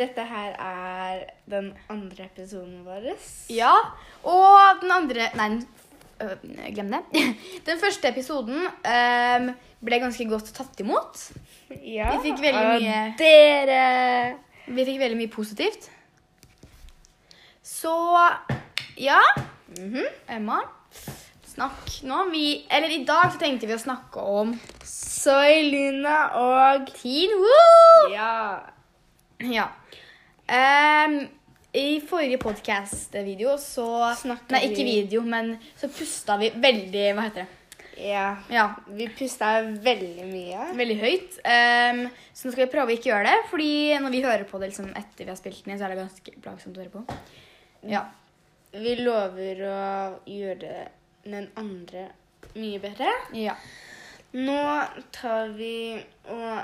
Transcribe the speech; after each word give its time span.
dette 0.00 0.24
her 0.26 0.56
er 0.58 1.20
den 1.50 1.70
andre 1.92 2.26
episoden 2.26 2.80
vår. 2.86 3.10
Ja, 3.52 3.72
og 4.24 4.80
den 4.82 4.90
andre 4.94 5.28
Nei, 5.38 5.48
øh, 6.24 6.34
glem 6.74 6.90
det. 6.96 7.02
Den 7.68 7.78
første 7.80 8.08
episoden 8.10 8.64
øhm, 8.66 9.50
ble 9.84 10.00
ganske 10.02 10.26
godt 10.28 10.50
tatt 10.56 10.80
imot. 10.82 11.22
Ja. 11.84 12.10
Vi 12.16 12.30
fikk 12.30 12.42
veldig 12.42 12.82
mye- 12.82 13.14
Dere 13.20 14.36
Vi 14.66 14.84
fikk 14.88 14.98
veldig 15.00 15.16
mye 15.22 15.32
positivt. 15.32 15.88
Så 17.64 17.94
ja. 19.00 19.20
Mhm. 19.78 20.02
Emma, 20.28 20.60
snakk 21.54 22.00
nå. 22.08 22.24
Vi, 22.32 22.44
eller 22.70 22.90
i 22.90 23.04
dag 23.08 23.30
så 23.32 23.38
tenkte 23.40 23.68
vi 23.70 23.76
å 23.76 23.82
snakke 23.82 24.22
om 24.40 24.52
Soy, 24.84 25.62
Luna 25.70 26.16
og 26.40 26.90
Teen 26.96 27.32
Woo! 27.40 28.10
Ja. 28.12 28.60
Ja. 29.40 29.68
Ehm, 30.50 31.28
I 31.72 32.00
forrige 32.02 32.38
podcast-video 32.42 33.52
så 33.62 33.84
Snakket 34.18 34.50
Nei, 34.56 34.60
ikke 34.66 34.82
vi- 34.84 35.02
video, 35.04 35.22
men 35.22 35.52
så 35.78 35.86
pusta 35.88 36.36
vi 36.40 36.48
veldig 36.50 37.04
Hva 37.14 37.22
heter 37.28 37.44
det? 37.44 37.46
ja. 38.02 38.24
Ja, 38.50 38.64
Vi 38.88 39.06
pusta 39.08 39.50
veldig 39.62 40.24
mye. 40.26 40.64
veldig 40.74 40.96
høyt. 41.00 41.38
Um, 41.44 42.08
så 42.34 42.46
nå 42.48 42.52
skal 42.54 42.64
vi 42.66 42.72
prøve 42.72 42.88
å 42.90 42.96
ikke 42.96 43.10
gjøre 43.12 43.24
det, 43.28 43.44
fordi 43.50 43.70
når 44.00 44.10
vi 44.10 44.22
hører 44.24 44.44
på 44.48 44.58
det 44.58 44.70
liksom, 44.72 44.90
etter 44.96 45.24
vi 45.24 45.30
har 45.30 45.36
spilt 45.38 45.64
den 45.64 45.74
inn, 45.74 45.78
så 45.78 45.84
er 45.84 45.94
det 45.94 46.00
ganske 46.02 46.40
plagsomt 46.42 46.76
å 46.76 46.82
høre 46.82 46.90
på. 46.90 47.18
Ja. 47.86 48.06
Vi 48.72 48.96
lover 48.96 49.62
å 49.68 50.18
gjøre 50.26 50.88
den 51.24 51.48
andre 51.56 52.08
mye 52.56 52.80
bedre. 52.80 53.12
ja. 53.34 53.54
Nå 54.32 54.60
tar 55.12 55.48
vi 55.58 56.00
og 56.30 56.62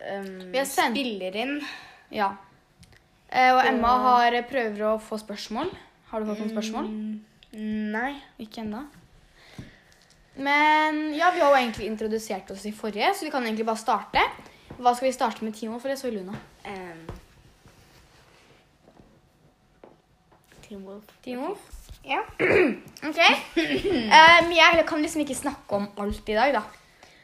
ehm, 0.00 0.52
Vi 0.52 0.58
har 0.58 0.66
sendt- 0.66 0.96
spiller 0.96 1.36
inn. 1.36 1.60
ja. 2.10 2.34
Eh, 3.28 3.50
og 3.52 3.60
Emma 3.66 3.94
har 4.06 4.38
prøver 4.48 4.84
å 4.88 4.94
få 5.02 5.18
spørsmål. 5.20 5.70
Har 6.08 6.20
du 6.22 6.30
fått 6.30 6.40
noen 6.40 6.54
spørsmål? 6.54 6.88
Mm, 6.88 7.90
Nei. 7.92 8.12
Ikke 8.40 8.62
ennå. 8.64 8.86
Men 10.38 11.00
ja, 11.18 11.32
vi 11.34 11.42
har 11.42 11.50
jo 11.50 11.58
egentlig 11.58 11.88
introdusert 11.90 12.50
oss 12.54 12.64
i 12.68 12.72
forrige, 12.72 13.10
så 13.14 13.26
vi 13.26 13.32
kan 13.34 13.44
egentlig 13.44 13.66
bare 13.66 13.80
starte. 13.80 14.22
Hva 14.78 14.92
skal 14.94 15.08
vi 15.08 15.16
starte 15.16 15.44
med 15.44 15.56
Timo, 15.58 15.80
for 15.82 15.90
det 15.90 15.98
så 15.98 16.12
Luna. 16.14 16.36
Um, 16.64 17.08
Team 20.68 20.84
Wolf. 20.86 21.10
Timo? 21.24 21.56
Ja. 22.06 22.22
Ok. 23.08 23.18
Um, 23.54 24.48
jeg 24.54 24.84
kan 24.88 25.02
liksom 25.02 25.22
ikke 25.22 25.36
snakke 25.38 25.76
om 25.76 25.88
alt 26.02 26.30
i 26.30 26.34
dag, 26.38 26.54
da. 26.54 26.62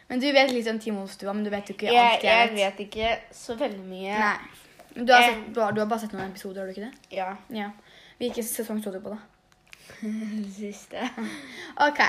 Men 0.08 0.20
du 0.20 0.27
vet 0.34 0.52
litt 0.52 0.69
om 0.70 0.78
Timo-stua, 0.78 1.32
men 1.34 1.47
du 1.47 1.50
vet 1.50 1.70
jo 1.70 1.75
ikke 1.75 1.88
alt 1.91 2.22
jeg 2.22 2.28
jeg 2.28 2.50
vet. 2.50 2.58
vet 2.60 2.82
ikke 2.84 3.14
så 3.34 3.56
veldig 3.58 3.86
mye. 3.88 4.19
Nei. 4.20 4.64
Du 4.95 5.12
har, 5.12 5.23
sett, 5.23 5.55
du, 5.55 5.61
har, 5.61 5.73
du 5.75 5.81
har 5.83 5.89
bare 5.91 6.05
sett 6.05 6.12
noen 6.14 6.31
episoder, 6.31 6.62
har 6.62 6.70
du 6.70 6.75
ikke 6.75 6.87
det? 6.87 7.17
Ja. 7.17 7.33
Ja. 7.50 7.70
Hvilken 8.20 8.47
sesong 8.47 8.83
så 8.83 8.92
du 8.95 9.00
på, 9.03 9.14
da? 9.14 9.19
Siste. 10.59 11.09
Ok, 11.87 12.00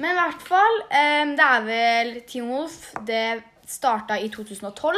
men 0.00 0.14
i 0.14 0.16
hvert 0.16 0.44
fall 0.48 0.78
um, 0.88 1.34
Det 1.36 1.46
er 1.46 1.66
vel 1.66 2.12
Team 2.28 2.48
Wolf. 2.48 2.78
Det 3.06 3.42
starta 3.68 4.16
i 4.16 4.30
2012. 4.32 4.96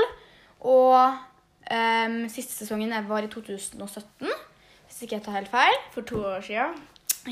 Og 0.70 0.94
um, 0.94 2.18
siste 2.32 2.54
sesongen 2.54 2.94
var 3.08 3.26
i 3.26 3.30
2017, 3.32 4.30
hvis 4.86 5.02
ikke 5.02 5.18
jeg 5.18 5.26
tar 5.26 5.38
helt 5.40 5.52
feil. 5.52 5.78
For 5.96 6.06
to 6.06 6.22
år 6.22 6.46
siden. 6.46 6.78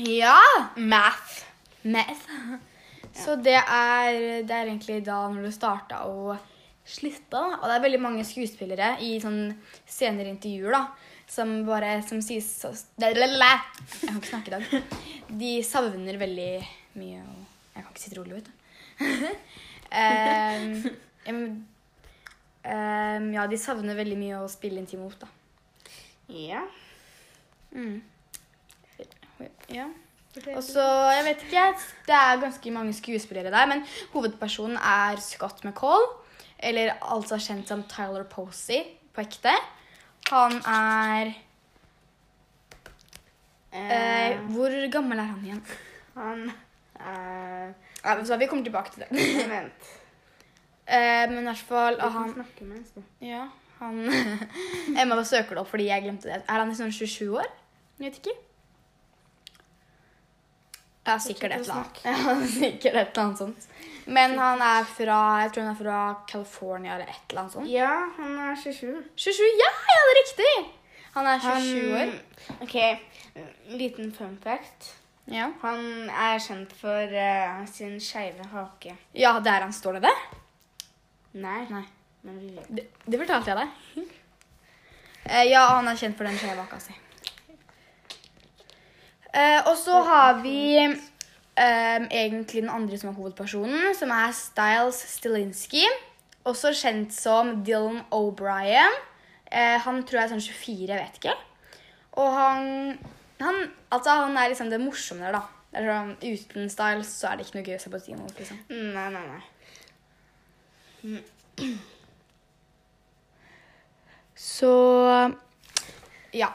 Ja! 0.03 0.37
Math. 0.75 1.45
Meth. 1.83 2.27
Så 3.23 3.37
det 3.45 3.59
er, 3.61 4.43
det 4.43 4.51
er 4.51 4.67
egentlig 4.67 5.03
da 5.05 5.27
når 5.29 5.47
det 5.47 5.53
starta 5.53 6.03
og 6.09 6.33
slutta. 6.85 7.41
Og 7.59 7.65
det 7.67 7.75
er 7.75 7.85
veldig 7.85 8.01
mange 8.03 8.25
skuespillere 8.27 8.93
i 9.03 9.15
sånn 9.23 9.53
senere 9.89 10.31
intervjuer 10.33 10.75
da, 10.75 10.83
som 11.29 11.55
bare 11.67 11.95
som 12.07 12.21
sier 12.23 12.43
så, 12.43 12.73
Jeg 12.99 13.15
kan 13.17 14.19
ikke 14.19 14.31
snakke 14.31 14.51
i 14.51 14.55
dag. 14.57 14.97
De 15.43 15.53
savner 15.65 16.19
veldig 16.21 16.51
mye 16.99 17.21
og 17.23 17.39
Jeg 17.73 17.81
kan 17.81 17.91
ikke 17.91 18.03
sitte 18.03 18.19
rolig, 18.19 18.35
vet 18.37 18.49
du. 18.49 18.53
um, 21.33 21.45
em, 22.63 23.29
ja, 23.33 23.47
de 23.49 23.57
savner 23.57 23.97
veldig 23.97 24.19
mye 24.19 24.41
å 24.43 24.51
spille 24.51 24.85
Wolf, 24.99 25.17
da. 25.23 25.31
Ja. 26.29 26.61
Mm. 27.73 28.01
Ja. 29.73 29.87
Og 30.55 30.63
så, 30.65 30.83
jeg 31.13 31.25
vet 31.27 31.43
ikke, 31.45 31.65
det 32.07 32.15
er 32.17 32.41
ganske 32.41 32.71
mange 32.73 32.93
skuespillere 32.97 33.51
der, 33.53 33.67
men 33.69 33.83
hovedpersonen 34.13 34.77
er 34.77 35.19
Scott 35.21 35.61
McCall, 35.65 36.07
eller 36.63 36.93
altså 37.01 37.37
kjent 37.41 37.67
som 37.69 37.83
Tyler 37.91 38.23
Posey 38.31 38.83
på 39.13 39.23
ekte. 39.25 39.53
Han 40.31 40.59
er 40.69 41.33
eh, 41.33 41.41
Eh, 43.73 44.37
Hvor 44.53 44.69
gammel 44.93 45.17
er 45.19 45.31
han 45.31 45.41
igjen? 45.45 45.61
han 46.13 46.43
er 46.99 47.73
Ja, 48.03 48.23
så 48.25 48.37
Vi 48.37 48.45
kommer 48.47 48.63
tilbake 48.63 48.91
til 48.93 49.03
det. 49.03 49.49
Vent. 49.49 49.91
Eh, 50.87 51.25
men 51.31 51.39
i 51.39 51.47
hvert 51.47 51.57
fall 51.67 51.95
og 51.95 52.11
kan 52.11 52.33
snakke 52.33 53.03
ja, 53.23 53.45
han 53.79 53.99
Emma 54.99 55.15
bare 55.15 55.25
søker 55.25 55.55
det 55.55 55.61
opp 55.63 55.69
fordi 55.71 55.87
jeg 55.87 56.03
glemte 56.03 56.27
det. 56.29 56.41
Er 56.47 56.59
han 56.59 56.75
sånn 56.75 56.91
27 56.91 57.31
år? 57.39 57.47
Jeg 57.99 58.09
vet 58.11 58.19
ikke. 58.21 58.35
Ja, 61.07 61.17
sikkert 61.19 61.51
et 61.51 61.63
eller 61.63 61.73
annet. 61.81 62.01
Ja, 62.05 62.35
sikkert 62.47 62.93
et 62.93 63.17
eller 63.17 63.23
annet 63.23 63.41
sånt. 63.41 63.67
Men 64.05 64.37
han 64.39 64.61
er 64.61 64.87
fra 64.87 65.19
jeg 65.43 65.51
tror 65.53 65.63
han 65.63 65.71
er 65.73 65.79
fra 65.79 65.99
California 66.29 66.95
eller 66.95 67.11
et 67.11 67.29
eller 67.29 67.43
annet 67.43 67.55
sånt. 67.55 67.69
Ja, 67.71 67.91
han 68.17 68.33
er 68.49 68.55
27. 68.59 69.03
27? 69.15 69.45
Ja, 69.61 69.69
ja, 69.93 70.01
det 70.07 70.13
er 70.13 70.19
riktig! 70.21 70.53
Han 71.13 71.29
er 71.29 71.39
27 71.39 71.93
år. 71.99 72.13
OK, 72.65 72.75
liten 73.77 74.11
fun 74.15 74.37
fact. 74.43 74.89
Ja. 75.31 75.51
Han 75.61 76.09
er 76.09 76.41
kjent 76.43 76.73
for 76.75 77.13
uh, 77.15 77.61
sin 77.71 77.99
skeive 78.01 78.43
hake. 78.51 78.95
ja, 79.15 79.37
der 79.39 79.61
han 79.63 79.73
står 79.73 79.99
det 79.99 80.09
det? 80.09 80.15
Nei, 81.33 81.61
Nei. 81.69 81.85
men 82.27 82.39
vi 82.41 82.49
vet. 82.57 82.67
Det, 82.67 82.87
det 83.05 83.19
fortalte 83.21 83.53
jeg 83.53 83.61
deg. 83.61 84.09
uh, 85.29 85.45
ja, 85.47 85.63
han 85.77 85.87
er 85.87 86.01
kjent 86.01 86.17
for 86.17 86.27
den 86.27 86.37
skeive 86.41 86.59
haka 86.65 86.81
si. 86.83 86.97
Uh, 89.33 89.61
og 89.69 89.77
så 89.79 90.01
har 90.05 90.41
vi 90.43 90.57
eh, 91.57 92.07
egentlig 92.09 92.63
den 92.63 92.69
andre 92.73 92.97
som 92.97 93.09
er 93.09 93.17
hovedpersonen, 93.17 93.95
som 93.95 94.11
er 94.13 94.31
Styles 94.37 94.99
Stilinski. 95.15 95.85
Også 96.49 96.73
kjent 96.75 97.13
som 97.15 97.63
Dylan 97.63 98.01
O'Brien. 98.11 98.95
Uh, 99.53 99.77
han 99.85 99.99
tror 100.01 100.17
jeg 100.17 100.25
er 100.25 100.31
sånn 100.31 100.41
24, 100.41 100.87
jeg 100.89 100.97
vet 100.97 101.17
ikke. 101.19 101.35
Og 102.17 102.29
han, 102.33 102.63
han 103.39 103.59
Altså, 103.93 104.09
han 104.23 104.37
er 104.37 104.49
liksom 104.49 104.71
det 104.71 104.81
morsomme 104.81 105.27
der, 105.27 105.37
da. 105.37 105.43
Det 105.69 105.81
er 105.81 105.89
sånn, 105.91 106.15
uten 106.21 106.69
Styles 106.73 107.11
så 107.19 107.29
er 107.29 107.37
det 107.37 107.45
ikke 107.45 107.57
noe 107.59 107.67
gøy 107.67 107.77
å 107.77 107.81
se 107.83 107.93
på 107.93 108.01
Tino. 108.01 108.25
Liksom. 108.37 108.57
Nei, 108.73 109.07
nei, 109.13 109.25
nei. 109.29 109.43
Så 114.35 114.73
ja. 116.33 116.49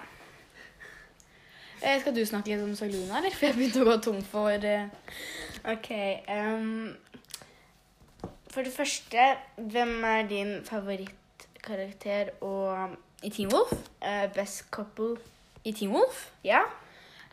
Eh, 1.83 2.01
skal 2.01 2.15
du 2.15 2.25
snakke 2.27 2.51
litt 2.51 2.65
om 2.65 2.75
Sagluna, 2.75 3.21
eller? 3.21 3.35
For 3.35 3.49
jeg 3.49 3.57
begynte 3.59 3.83
å 3.85 3.87
gå 3.87 3.97
tom 4.03 4.19
for 4.27 4.65
eh, 4.67 4.89
OK. 5.71 5.91
Um, 6.27 6.97
for 8.51 8.67
det 8.67 8.73
første, 8.75 9.29
hvem 9.57 9.93
er 10.09 10.27
din 10.31 10.53
favorittkarakter 10.67 12.33
og 12.43 12.97
I 13.23 13.31
Teen 13.31 13.53
Wolf? 13.53 13.75
Uh, 14.03 14.27
best 14.35 14.67
couple? 14.75 15.21
I 15.65 15.75
Teen 15.77 15.95
Wolf? 15.95 16.29
Ja? 16.47 16.65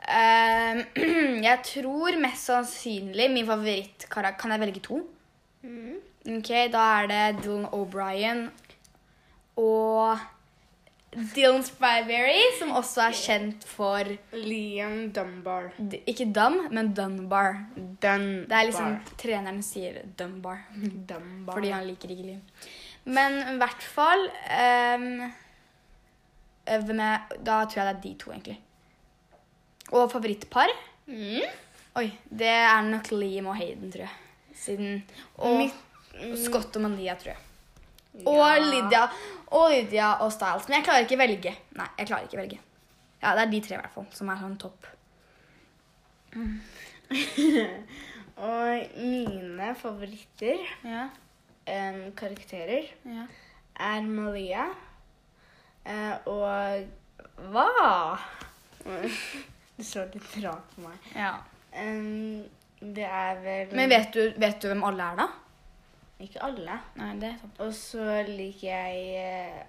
Um, 0.05 0.83
jeg 1.47 1.59
tror 1.65 2.19
mest 2.21 2.51
sannsynlig 2.51 3.25
min 3.33 3.47
favorittkarakter 3.47 4.37
Kan 4.37 4.53
jeg 4.53 4.61
velge 4.61 4.83
to? 4.85 4.99
Mm. 5.65 5.97
Ok, 6.37 6.51
Da 6.73 6.83
er 6.99 7.09
det 7.09 7.23
Dylan 7.41 7.65
O'Brien 7.73 8.45
og 9.57 10.19
Dylan 11.15 11.63
Spyberry, 11.63 12.41
som 12.59 12.71
også 12.75 13.05
er 13.07 13.13
kjent 13.15 13.63
for 13.69 14.03
Liam 14.35 15.11
Dunbar. 15.15 15.69
d- 15.79 16.01
Ikke 16.11 16.25
Dum, 16.35 16.57
men 16.75 16.93
Dunbar. 16.97 17.61
Dunbar. 17.75 18.47
Det 18.49 18.57
er 18.57 18.67
liksom 18.69 18.97
treneren 19.21 19.61
sier 19.63 20.01
Dunbar. 20.19 20.65
Dunbar. 20.75 21.53
Fordi 21.55 21.71
han 21.71 21.87
liker 21.87 22.11
ikke 22.11 22.27
Liam. 22.27 22.41
Men 23.05 23.37
i 23.53 23.57
hvert 23.61 23.83
fall 23.95 24.25
um, 24.27 25.07
med, 26.67 26.85
hvem 26.87 26.99
er- 26.99 27.27
Da 27.43 27.61
tror 27.65 27.83
jeg 27.83 27.85
det 27.85 27.95
er 27.95 28.01
de 28.09 28.13
to, 28.23 28.31
egentlig. 28.31 28.57
Og 29.93 30.11
favorittpar? 30.11 30.71
Mm. 31.07 31.41
Oi, 31.95 32.07
det 32.29 32.47
er 32.49 32.81
nok 32.89 33.11
Liam 33.11 33.47
og 33.47 33.55
Hayden, 33.55 33.91
tror 33.93 34.07
jeg. 34.07 34.09
Siden, 34.55 35.03
og 35.37 35.69
og 36.15 36.37
Scott 36.39 36.75
og 36.75 36.81
Mania, 36.81 37.13
tror 37.15 37.33
jeg. 37.33 37.37
Og 38.23 38.61
Lydia 38.63 39.03
og 39.55 39.71
Lydia 39.71 40.13
og 40.23 40.31
Styles. 40.33 40.67
Men 40.69 40.79
jeg 40.79 40.85
klarer 40.87 41.05
ikke 41.05 41.19
velge. 41.19 41.55
Nei, 41.77 41.87
jeg 41.99 42.07
klarer 42.09 42.23
ikke 42.29 42.39
velge. 42.41 42.59
Ja, 43.21 43.33
Det 43.35 43.41
er 43.45 43.51
de 43.51 43.61
tre 43.65 43.75
i 43.75 43.79
hvert 43.81 43.93
fall 43.95 44.07
som 44.13 44.29
er 44.29 44.41
sånn 44.41 44.57
topp. 44.61 44.87
Og 48.35 48.97
mine 48.99 49.69
favoritter, 49.79 50.59
Ja, 50.83 51.05
um, 51.71 52.01
karakterer, 52.19 52.89
ja. 53.07 53.23
er 53.79 54.01
Malia, 54.01 54.65
uh, 55.87 56.27
og 56.27 56.83
hva? 57.53 58.19
du 59.77 59.83
slår 59.83 60.11
litt 60.13 60.35
rart 60.43 60.75
på 60.75 60.83
meg. 60.83 61.07
Ja. 61.15 61.31
Um, 61.79 62.43
det 62.81 63.07
er 63.07 63.39
vel 63.43 63.71
Men 63.75 63.89
vet 63.89 64.11
du, 64.13 64.21
vet 64.35 64.59
du 64.61 64.67
hvem 64.67 64.83
alle 64.83 65.07
er, 65.13 65.23
da? 65.23 65.29
Ikke 66.19 66.43
alle. 66.43 66.79
Nei, 66.95 67.09
det 67.19 67.29
er 67.33 67.39
sant. 67.41 67.59
Og 67.59 67.73
så 67.75 68.21
liker 68.27 68.67
jeg 68.69 68.95
eh, 69.19 69.65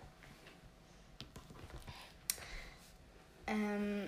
um, 3.50 4.06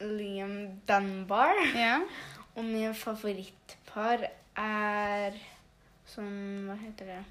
Liam 0.00 0.56
Dunbar. 0.88 1.56
Ja. 1.76 2.00
Og 2.56 2.64
min 2.68 2.92
favorittpar 2.94 4.26
er 4.60 5.38
som 6.04 6.26
Hva 6.68 6.76
heter 6.76 7.08
det? 7.14 7.22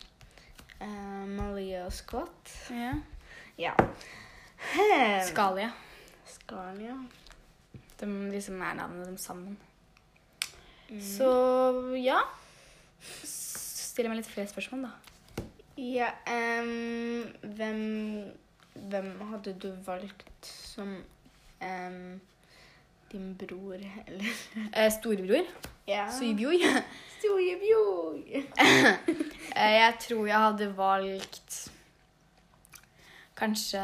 Uh, 0.82 1.28
Malia 1.30 1.84
og 1.86 1.94
Scott. 1.94 2.50
ja. 2.74 2.96
Ja. 3.60 3.76
Hem. 4.72 5.22
Skalia. 5.28 5.70
Skalia. 6.26 6.96
De 8.00 8.08
liksom 8.32 8.62
er 8.62 8.74
navnet 8.74 9.06
dem 9.08 9.18
sammen. 9.18 9.58
Mm. 10.90 11.02
Så 11.02 11.30
ja. 12.02 12.24
Stiller 13.92 14.12
meg 14.12 14.22
litt 14.22 14.30
flere 14.32 14.48
spørsmål, 14.48 14.86
da. 14.88 15.46
Ja, 15.82 16.08
um, 16.64 17.26
hvem, 17.58 17.82
hvem 18.74 19.10
hadde 19.32 19.56
du 19.60 19.72
valgt 19.84 20.48
som 20.48 20.94
um, 20.96 22.22
din 23.12 23.34
bror, 23.36 23.74
eller? 24.08 24.30
Eh, 24.72 24.92
storebror. 24.96 25.50
Ja. 25.88 26.08
Suibjoj. 26.20 26.56
Suibjoj. 27.22 28.24
Eh, 29.52 29.74
jeg 29.74 29.94
tror 30.00 30.28
jeg 30.28 30.40
hadde 30.40 30.78
valgt 30.78 31.56
Kanskje 33.36 33.82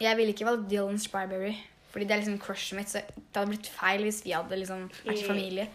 Jeg 0.00 0.16
ville 0.16 0.30
ikke 0.30 0.46
valgt 0.46 0.70
Dylan 0.70 0.98
Spryberry. 0.98 1.56
Fordi 1.92 2.06
det 2.08 2.14
er 2.14 2.22
liksom 2.22 2.38
crushet 2.40 2.78
mitt, 2.78 2.88
så 2.88 3.02
det 3.04 3.36
hadde 3.36 3.50
blitt 3.52 3.68
feil 3.68 4.02
hvis 4.06 4.22
vi 4.24 4.32
hadde 4.32 4.56
liksom 4.56 4.86
vært 5.04 5.26
familie. 5.26 5.66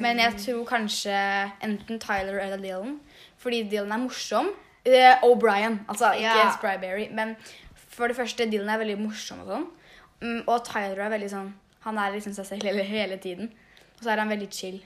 Men 0.00 0.22
jeg 0.22 0.38
tror 0.40 0.62
kanskje 0.70 1.16
enten 1.64 2.00
Tyler 2.00 2.40
eller 2.40 2.62
Dylan. 2.62 2.96
Fordi 3.42 3.60
Dylan 3.68 3.92
er 3.92 4.00
morsom. 4.06 4.48
Eh, 4.86 5.24
O'Brien, 5.26 5.80
altså 5.88 6.14
ikke 6.16 6.32
yeah. 6.32 6.54
Spryberry. 6.54 7.08
Men 7.12 7.34
for 7.76 8.08
det 8.08 8.16
første, 8.16 8.46
Dylan 8.48 8.70
er 8.72 8.80
veldig 8.80 8.96
morsom 9.02 9.42
og 9.44 9.50
sånn. 9.52 9.66
Mm, 10.22 10.42
og 10.46 10.62
Tyler 10.64 11.02
er 11.04 11.10
veldig 11.12 11.26
sånn 11.28 11.48
Han 11.84 11.98
er 12.00 12.14
liksom 12.14 12.32
seg 12.32 12.46
selv 12.48 12.64
hele, 12.64 12.84
hele 12.88 13.18
tiden. 13.20 13.50
Og 13.98 14.04
så 14.04 14.14
er 14.14 14.22
han 14.22 14.32
veldig 14.32 14.48
chill. 14.52 14.78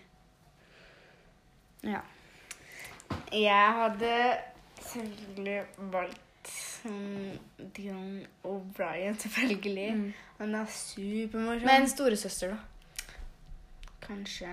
Ja. 1.86 2.02
Jeg 3.32 3.76
hadde 3.78 4.16
selvfølgelig 4.90 5.62
valgt 5.94 6.20
um, 6.84 7.38
Dion 7.76 8.26
O'Brien, 8.44 9.18
selvfølgelig. 9.18 9.94
Mm. 9.94 10.12
Han 10.38 10.54
er 10.54 10.66
supermorsom. 10.66 11.66
Men 11.66 11.88
storesøster, 11.88 12.48
da? 12.48 12.56
Kanskje 14.06 14.48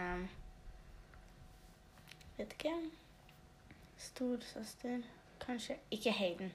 Vet 2.37 2.53
ikke. 2.53 2.73
Storesøster 3.97 5.01
Kanskje 5.45 5.75
ikke 5.91 6.11
Hayden. 6.11 6.51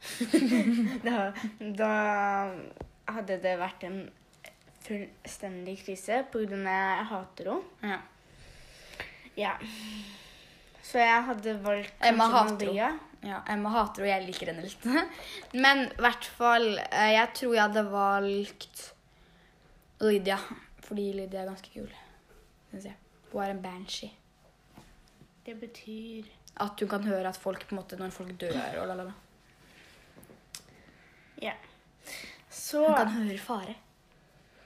da, 1.06 1.32
da 1.78 1.90
hadde 3.08 3.36
det 3.42 3.58
vært 3.60 3.84
en 3.88 3.98
fullstendig 4.84 5.76
krise 5.84 6.22
på 6.32 6.44
grunn 6.46 6.66
av 6.66 6.78
at 6.78 6.96
jeg 6.96 7.08
hater 7.10 7.52
henne. 7.52 7.92
Ja. 7.92 7.98
Ja. 9.36 9.52
Så 10.82 10.98
jeg 10.98 11.24
hadde 11.26 11.54
valgt 11.64 12.04
Emma 12.06 12.26
hater 12.32 12.72
ja. 12.72 12.90
Emma 13.20 13.72
hater 13.74 14.06
henne, 14.06 14.06
og 14.06 14.10
jeg 14.10 14.26
liker 14.28 14.50
henne 14.50 14.64
litt. 14.64 14.86
Men 15.64 15.84
i 15.90 16.00
hvert 16.00 16.28
fall 16.38 16.70
eh, 16.78 17.10
Jeg 17.16 17.32
tror 17.36 17.54
jeg 17.54 17.64
hadde 17.66 17.84
valgt 17.92 18.84
Lydia. 20.00 20.38
Fordi 20.86 21.10
Lydia 21.18 21.42
er 21.42 21.50
ganske 21.50 21.74
kul. 21.74 21.90
Hun 22.72 23.42
er 23.44 23.52
en 23.52 23.62
banshee. 23.62 24.14
Det 25.46 25.56
betyr 25.60 26.24
At 26.60 26.80
hun 26.80 26.88
kan 26.88 27.04
høre 27.04 27.28
at 27.28 27.36
folk 27.36 27.66
på 27.66 27.74
en 27.74 27.80
måte, 27.80 27.96
når 27.96 28.10
folk 28.14 28.32
dør 28.40 28.56
og 28.80 28.88
lalala. 28.88 29.12
Ja. 31.42 31.52
Så 32.50 32.86
Hun 32.86 32.96
kan 32.96 33.12
høre 33.14 33.38
fare. 33.38 33.76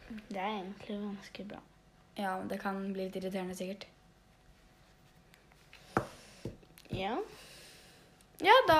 Det 0.08 0.38
er 0.38 0.48
egentlig 0.48 0.98
ganske 1.00 1.44
bra. 1.44 1.60
Ja, 2.18 2.38
det 2.50 2.60
kan 2.62 2.80
bli 2.92 3.08
litt 3.08 3.16
irriterende 3.18 3.56
sikkert. 3.58 3.86
Ja. 6.94 7.16
Ja, 8.44 8.54
da 8.68 8.78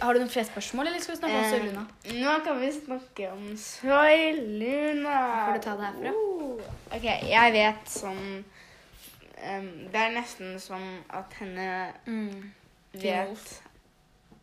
Har 0.00 0.14
du 0.16 0.20
noen 0.22 0.30
flere 0.32 0.46
spørsmål, 0.48 0.86
eller 0.88 1.00
skal 1.00 1.14
vi 1.14 1.18
snakke 1.20 1.36
om 1.36 1.44
Eh, 1.44 1.50
Sørluna? 1.52 1.82
Nå 2.24 2.32
kan 2.44 2.60
vi 2.60 2.70
snakke 2.72 3.26
om 3.32 3.42
Soiluna. 3.60 5.18
Får 5.46 5.52
du 5.58 5.60
ta 5.66 5.74
det 5.76 5.86
herfra? 5.90 6.12
Uh, 6.12 6.62
ok, 6.96 7.04
jeg 7.28 7.52
vet 7.52 7.92
sånn 7.92 8.22
um, 8.40 9.68
Det 9.92 10.00
er 10.00 10.14
nesten 10.16 10.56
som 10.60 10.82
at 11.10 11.36
henne 11.40 11.92
Mm. 12.06 12.52
vet 12.92 13.62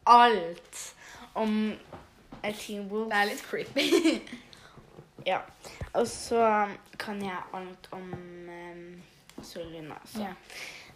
alt 0.06 0.94
om 1.36 1.77
Teen 2.44 2.88
Wolf. 2.89 3.10
Det 3.10 3.18
er 3.18 3.25
litt 3.31 3.44
creepy. 3.50 3.89
Ja. 5.25 5.38
Og 5.94 6.07
så 6.07 6.68
kan 6.98 7.19
jeg 7.22 7.38
alt 7.54 7.88
om 7.94 8.07
um, 8.50 9.01
Soiluna. 9.44 10.00
Så 10.06 10.24
ja. 10.24 10.31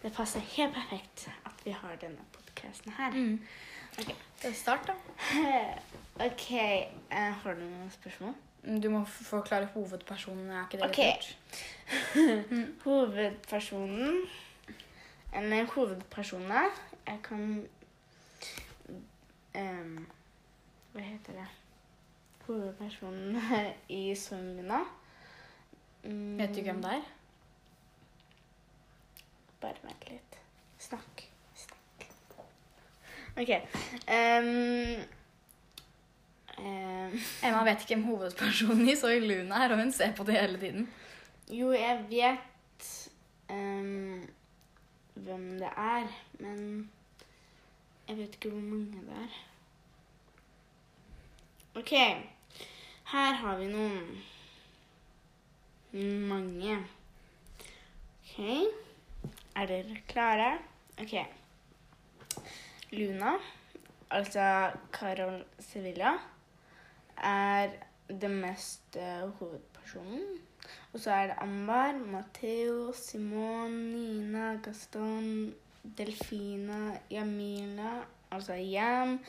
det 0.02 0.10
passer 0.16 0.40
helt 0.56 0.74
perfekt 0.74 1.28
at 1.46 1.55
vi 1.66 1.74
har 1.74 1.96
denne 2.00 2.22
podkasten 2.32 2.92
her. 2.96 3.10
Mm. 3.14 3.40
Ok. 3.98 4.12
Start, 4.54 4.86
da. 4.88 4.94
OK, 6.26 6.50
eh, 6.52 7.32
har 7.42 7.54
du 7.58 7.64
noen 7.64 7.90
spørsmål? 7.90 8.34
Du 8.82 8.88
må 8.90 9.04
forklare 9.06 9.66
hovedpersonen. 9.74 10.50
Er 10.50 10.64
ikke 10.66 10.78
det 10.80 10.88
Ok. 10.88 10.98
litt 10.98 11.36
lurt? 12.26 12.78
Hovedpersonen 12.84 14.16
Eller 15.32 15.68
hovedpersonene 15.70 16.62
Jeg 17.06 17.20
kan 17.22 17.44
um, 19.54 20.06
Hva 20.96 21.04
heter 21.06 21.38
det? 21.38 21.46
Hovedpersonen 22.48 23.38
i 23.88 24.00
Soiluna. 24.18 24.80
Mm, 26.04 26.36
Vet 26.38 26.54
du 26.56 26.62
hvem 26.66 26.82
det 26.82 26.92
er? 26.98 27.06
Bare 29.62 29.82
vent 29.82 30.04
litt. 30.10 30.36
Snakk. 30.78 31.25
OK. 33.36 33.50
Um, 34.08 35.04
um. 36.58 37.20
Emma 37.44 37.64
vet 37.64 37.82
ikke 37.84 37.94
hvem 37.94 38.04
hovedpersonen 38.04 38.88
i 38.88 38.96
Soy 38.96 39.20
Luna 39.20 39.64
er, 39.64 39.74
og 39.74 39.82
hun 39.82 39.92
ser 39.92 40.14
på 40.16 40.24
det 40.24 40.38
hele 40.40 40.60
tiden. 40.60 40.88
jo, 41.50 41.72
jeg 41.72 42.04
vet 42.10 43.10
um, 43.50 44.24
hvem 45.14 45.58
det 45.58 45.68
er, 45.76 46.08
men 46.38 46.90
jeg 48.08 48.16
vet 48.16 48.34
ikke 48.34 48.50
hvor 48.50 48.60
mange 48.60 49.04
det 49.04 49.20
er. 49.24 49.36
OK. 51.76 51.92
Her 53.12 53.32
har 53.32 53.58
vi 53.58 53.66
noen. 53.66 54.22
Mange. 56.28 56.78
OK. 58.20 58.38
Er 59.56 59.66
dere 59.66 59.96
klare? 60.08 60.58
OK. 61.02 61.14
Luna, 62.92 63.32
altså 64.10 64.70
Carol 64.92 65.44
Sevilla, 65.58 66.12
er 67.16 67.70
den 68.08 68.40
mest 68.40 68.96
eh, 68.96 69.30
hovedpersonen. 69.38 70.38
Og 70.92 71.00
så 71.00 71.10
er 71.10 71.26
det 71.26 71.36
Ambar, 71.38 71.92
Matheo, 71.92 72.92
Simon, 72.92 73.70
Nina, 73.70 74.60
Gaston, 74.62 75.54
Delfina, 75.98 76.98
Jamila, 77.10 78.04
altså 78.30 78.54
Yam, 78.54 79.20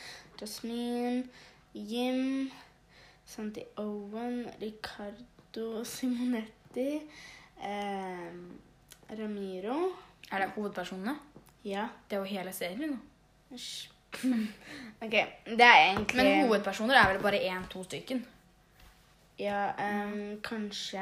Jasmine, 0.42 1.28
Jim, 1.74 2.52
Santi 3.26 3.62
Owen, 3.78 4.46
Ricardo, 4.62 5.84
Simonetti, 5.84 7.02
eh, 7.64 8.32
Ramiro. 9.20 9.92
Er 10.32 10.38
det 10.38 10.50
hovedpersonene? 10.56 11.20
Ja. 11.66 11.88
Det 12.10 12.16
er 12.16 12.20
jo 12.20 12.24
hele 12.24 12.54
serien 12.54 12.90
nå. 12.90 12.98
Hysj. 13.52 13.90
OK. 15.04 15.16
Det 15.46 15.62
er 15.62 15.82
egentlig 15.92 16.18
Men 16.18 16.48
hovedpersoner 16.48 16.96
er 16.98 17.12
vel 17.14 17.22
bare 17.24 17.42
én-to 17.52 17.84
stykken? 17.86 18.24
Ja, 19.40 19.68
um, 19.78 20.40
kanskje 20.42 21.02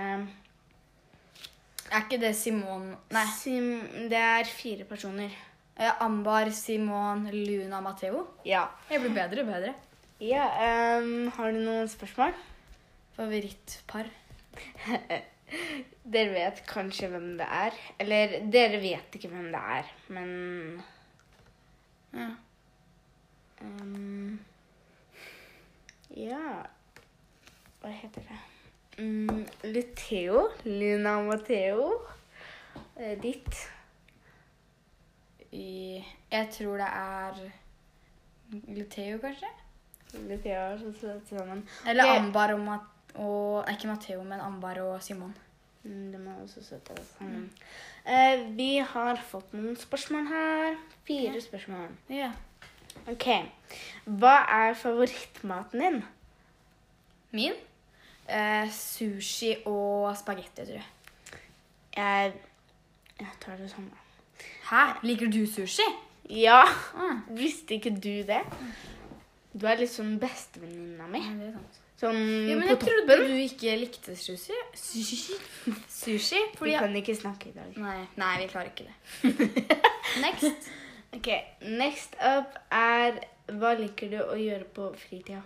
Er 1.92 2.02
ikke 2.02 2.18
det 2.20 2.34
Simon 2.36 2.90
Nei. 3.14 3.26
Sim, 3.38 3.70
Det 4.12 4.18
er 4.20 4.44
fire 4.50 4.84
personer. 4.90 5.30
eh, 5.78 5.92
Ambar, 6.04 6.50
Simon, 6.52 7.30
Luna, 7.32 7.80
Matheo? 7.82 8.26
Ja. 8.46 8.66
Jeg 8.90 9.00
blir 9.02 9.14
bedre 9.16 9.42
og 9.46 9.48
bedre. 9.54 9.74
Ja, 10.22 10.46
um, 11.00 11.28
Har 11.38 11.52
du 11.52 11.60
noen 11.60 11.88
spørsmål? 11.92 12.34
Favorittpar? 13.16 14.10
Dere 16.16 16.32
vet 16.34 16.62
kanskje 16.68 17.08
hvem 17.12 17.36
det 17.40 17.46
er. 17.48 17.76
Eller 18.02 18.36
dere 18.52 18.80
vet 18.82 19.16
ikke 19.16 19.30
hvem 19.32 19.52
det 19.54 19.62
er, 19.78 19.90
men 20.10 20.32
Ja. 22.16 22.30
Ehm, 23.62 24.40
ja 26.16 26.66
Hva 27.82 27.92
heter 27.92 28.24
det? 28.30 28.38
Mm, 28.98 29.46
Luteo. 29.64 30.50
Luna 30.64 31.18
Matheo. 31.22 31.90
Eh, 32.96 33.18
ditt. 33.22 33.58
I, 35.52 36.04
jeg 36.32 36.50
tror 36.52 36.80
det 36.80 36.88
er 36.88 37.42
Luteo, 38.52 39.20
kanskje? 39.20 39.52
Luteo 40.14 40.56
er 40.56 40.78
så 40.80 40.94
søte 41.00 41.38
sammen. 41.38 41.66
Eller 41.88 42.08
okay. 42.08 42.24
Ambar 42.24 42.54
og, 42.56 42.60
Mat 42.60 43.16
og 43.16 43.72
ikke 43.72 43.88
Matheo, 43.92 44.24
men 44.24 44.40
Ambar 44.40 44.80
og 44.84 45.04
Simon. 45.04 45.36
Mm, 45.86 46.20
må 46.20 46.32
er 46.32 46.42
også 46.42 46.64
søte 46.66 46.96
sammen. 47.18 47.52
Uh, 48.06 48.58
vi 48.58 48.78
har 48.78 49.20
fått 49.30 49.54
noen 49.54 49.78
spørsmål 49.78 50.26
her. 50.32 50.80
Fire 51.06 51.42
spørsmål. 51.42 51.92
Ja. 52.10 52.32
Ok. 53.12 53.28
Hva 54.06 54.34
er 54.50 54.74
favorittmaten 54.80 55.84
din? 55.84 56.00
Min? 57.32 57.54
Uh, 58.26 58.66
sushi 58.74 59.54
og 59.70 60.18
spagetti, 60.18 60.66
tror 60.66 60.74
jeg. 60.80 60.90
Jeg, 61.98 62.34
jeg 63.20 63.38
tar 63.42 63.62
det 63.62 63.70
samme. 63.72 63.92
Hæ? 64.72 64.84
Liker 65.06 65.30
du 65.32 65.46
sushi? 65.46 65.86
Ja! 66.30 66.64
Ah. 66.98 67.22
Visste 67.30 67.78
ikke 67.78 67.94
du 67.94 68.26
det? 68.26 68.42
Du 69.54 69.68
er 69.70 69.78
liksom 69.78 70.18
bestevenninna 70.20 71.08
mi. 71.08 71.22
Ja, 71.22 71.38
det 71.38 71.48
er 71.48 71.58
sant. 71.60 71.85
Sånn 71.96 72.18
Ja, 72.50 72.58
men 72.60 72.68
på 72.68 72.74
jeg 72.74 72.82
trodde 72.84 73.18
du 73.24 73.36
ikke 73.40 73.76
likte 73.80 74.16
sushi. 74.20 74.56
Sushi? 74.76 75.38
Sushi? 75.88 76.42
Fordi 76.58 76.74
Vi 76.74 76.80
kan 76.84 76.98
ikke 77.00 77.16
snakke 77.16 77.52
i 77.52 77.56
dag. 77.56 77.78
Nei, 77.80 78.02
nei, 78.20 78.34
vi 78.44 78.50
klarer 78.52 78.74
ikke 78.74 78.90
det. 78.90 79.70
Next. 80.26 80.70
Ok, 81.16 81.32
Next 81.80 82.18
up 82.20 82.58
er 82.76 83.22
Hva 83.48 83.76
liker 83.80 84.12
du 84.12 84.20
å 84.26 84.36
gjøre 84.40 84.68
på 84.76 84.90
fritida? 85.00 85.44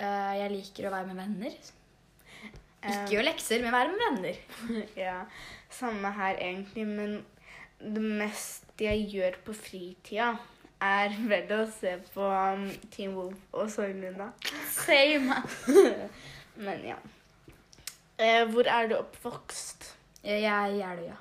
Uh, 0.00 0.32
jeg 0.36 0.52
liker 0.52 0.88
å 0.88 0.94
være 0.94 1.08
med 1.08 1.20
venner. 1.20 1.56
Ikke 2.80 3.12
gjøre 3.14 3.26
lekser, 3.28 3.60
men 3.64 3.74
være 3.74 3.92
med 3.92 4.04
venner. 4.06 4.38
ja, 5.04 5.18
Samme 5.72 6.12
her 6.16 6.38
egentlig, 6.40 6.86
men 6.88 7.20
det 7.80 8.02
meste 8.02 8.84
jeg 8.84 9.06
gjør 9.12 9.36
på 9.44 9.54
fritida, 9.56 10.32
er 10.80 11.14
vel 11.28 11.50
å 11.54 11.64
se 11.70 11.94
på 12.14 12.24
um, 12.24 12.66
Team 12.92 13.16
Wolf 13.18 13.56
og 13.56 13.70
Soylunda. 13.72 14.30
Same. 14.72 15.42
Men 16.64 16.84
ja. 16.84 16.96
Eh, 18.20 18.44
hvor 18.52 18.68
er 18.68 18.88
du 18.88 18.96
oppvokst? 18.98 19.90
Jeg 20.24 20.44
er 20.44 20.72
i 20.72 20.80
Jeløya. 20.80 21.16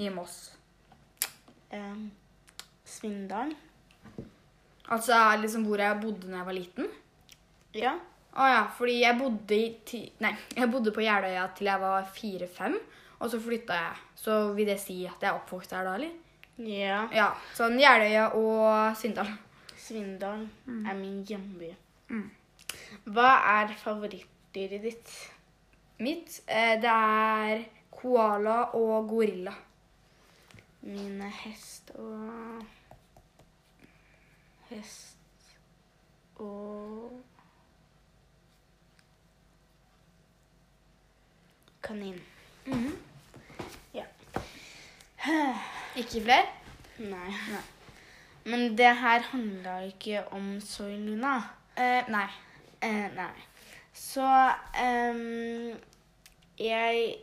I 0.00 0.12
Moss. 0.12 0.36
Eh, 1.72 1.96
Svindal? 2.88 3.52
Altså 4.88 5.16
liksom 5.42 5.66
hvor 5.68 5.82
jeg 5.82 6.00
bodde 6.00 6.30
da 6.30 6.38
jeg 6.38 6.48
var 6.48 6.56
liten. 6.56 6.88
Ja. 7.76 7.98
Å 8.38 8.46
ja, 8.48 8.62
fordi 8.76 9.00
jeg 9.02 9.18
bodde, 9.18 9.56
i 9.56 9.68
ti... 9.84 10.04
Nei, 10.22 10.32
jeg 10.56 10.70
bodde 10.72 10.92
på 10.94 11.02
Jeløya 11.04 11.48
til 11.56 11.68
jeg 11.68 11.82
var 11.82 12.08
fire-fem, 12.14 12.76
og 13.18 13.32
så 13.32 13.40
flytta 13.42 13.76
jeg. 13.76 14.00
Så 14.20 14.38
vil 14.56 14.68
det 14.68 14.78
si 14.80 15.00
at 15.08 15.20
jeg 15.20 15.32
er 15.32 15.36
oppvokst 15.40 15.74
her 15.74 15.88
da, 15.88 15.96
eller? 15.98 16.14
Ja. 16.58 17.04
Ja, 17.14 17.28
sånn 17.54 17.78
Jeløya 17.78 18.32
og 18.34 18.96
Svindal. 18.98 19.28
Svindal 19.78 20.42
er 20.66 20.96
min 20.98 21.20
hjemby. 21.26 21.70
Mm. 22.10 22.24
Hva 23.14 23.28
er 23.60 23.74
favorittdyret 23.78 24.82
ditt? 24.82 25.12
Mitt, 26.02 26.40
eh, 26.46 26.74
det 26.82 26.90
er 26.90 27.62
koala 27.94 28.72
og 28.74 29.08
gorilla. 29.10 29.54
Min 30.82 31.22
er 31.22 31.34
hest 31.44 31.94
og 31.94 32.66
Hest 34.68 35.16
og 36.36 37.22
Kanin. 41.82 42.20
Ja. 43.94 44.04
Ikke 45.98 46.22
flere? 46.22 46.46
Nei. 46.98 47.32
Nei. 47.50 47.64
Men 48.48 48.78
det 48.78 48.90
her 48.96 49.24
handla 49.32 49.80
ikke 49.88 50.22
om 50.32 50.60
Soy 50.62 50.94
Luna. 50.96 51.36
Eh, 51.76 52.06
nei. 52.08 52.28
Eh, 52.82 53.08
nei. 53.16 53.32
Så 53.92 54.22
um, 54.22 55.74
jeg, 56.58 57.14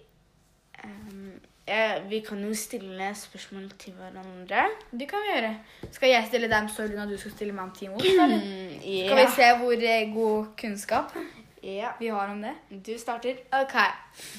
um, 0.84 1.32
jeg 1.67 2.03
Vi 2.10 2.20
kan 2.27 2.44
jo 2.44 2.53
stille 2.53 3.15
spørsmål 3.15 3.72
til 3.79 3.94
hverandre. 3.94 4.67
Det 4.91 5.08
kan 5.10 5.24
vi 5.24 5.34
gjøre. 5.34 5.55
Skal 5.91 6.10
jeg 6.10 6.27
stille 6.27 6.51
deg 6.51 6.62
om 6.62 6.70
Sølund, 6.70 7.00
og 7.00 7.10
du 7.10 7.17
skal 7.17 7.32
stille 7.32 7.55
meg 7.55 7.63
om 7.63 7.74
Team 7.79 7.96
eller? 7.96 8.36
Mm, 8.36 8.79
Skal 8.84 9.22
vi 9.22 9.27
se 9.36 9.51
hvor 9.63 9.88
eh, 9.94 10.13
god 10.13 10.46
kunnskap 10.60 11.15
yeah. 11.63 11.94
vi 12.00 12.08
har 12.08 12.27
om 12.27 12.41
det? 12.41 12.53
Du 12.86 12.98
starter. 13.00 13.39
Ok. 13.51 13.77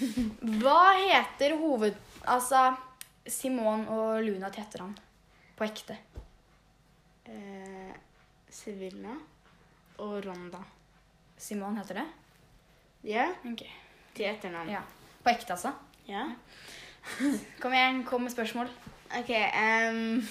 Hva 0.60 0.82
heter 1.00 1.56
hoved... 1.56 1.96
Altså 2.26 2.74
Simon 3.26 3.86
og 3.90 4.22
Luna 4.24 4.50
til 4.54 4.62
etternavn. 4.62 4.94
På 5.56 5.64
ekte. 5.66 5.96
Eh, 7.26 7.94
Sivilna 8.52 9.16
og 9.98 10.18
Ronda. 10.26 10.60
Simon 11.36 11.76
heter 11.76 12.00
det? 12.00 12.06
Ja, 13.06 13.28
Okay. 13.44 13.70
til 14.14 14.26
etternavn. 14.26 14.70
Ja. 14.70 14.82
På 15.22 15.30
ekte, 15.30 15.52
altså. 15.52 15.72
Ja. 16.08 16.24
Kom 17.60 17.72
igjen, 17.72 18.04
kom 18.04 18.22
med 18.22 18.30
spørsmål. 18.30 18.70
OK 19.18 19.30
um... 19.30 20.22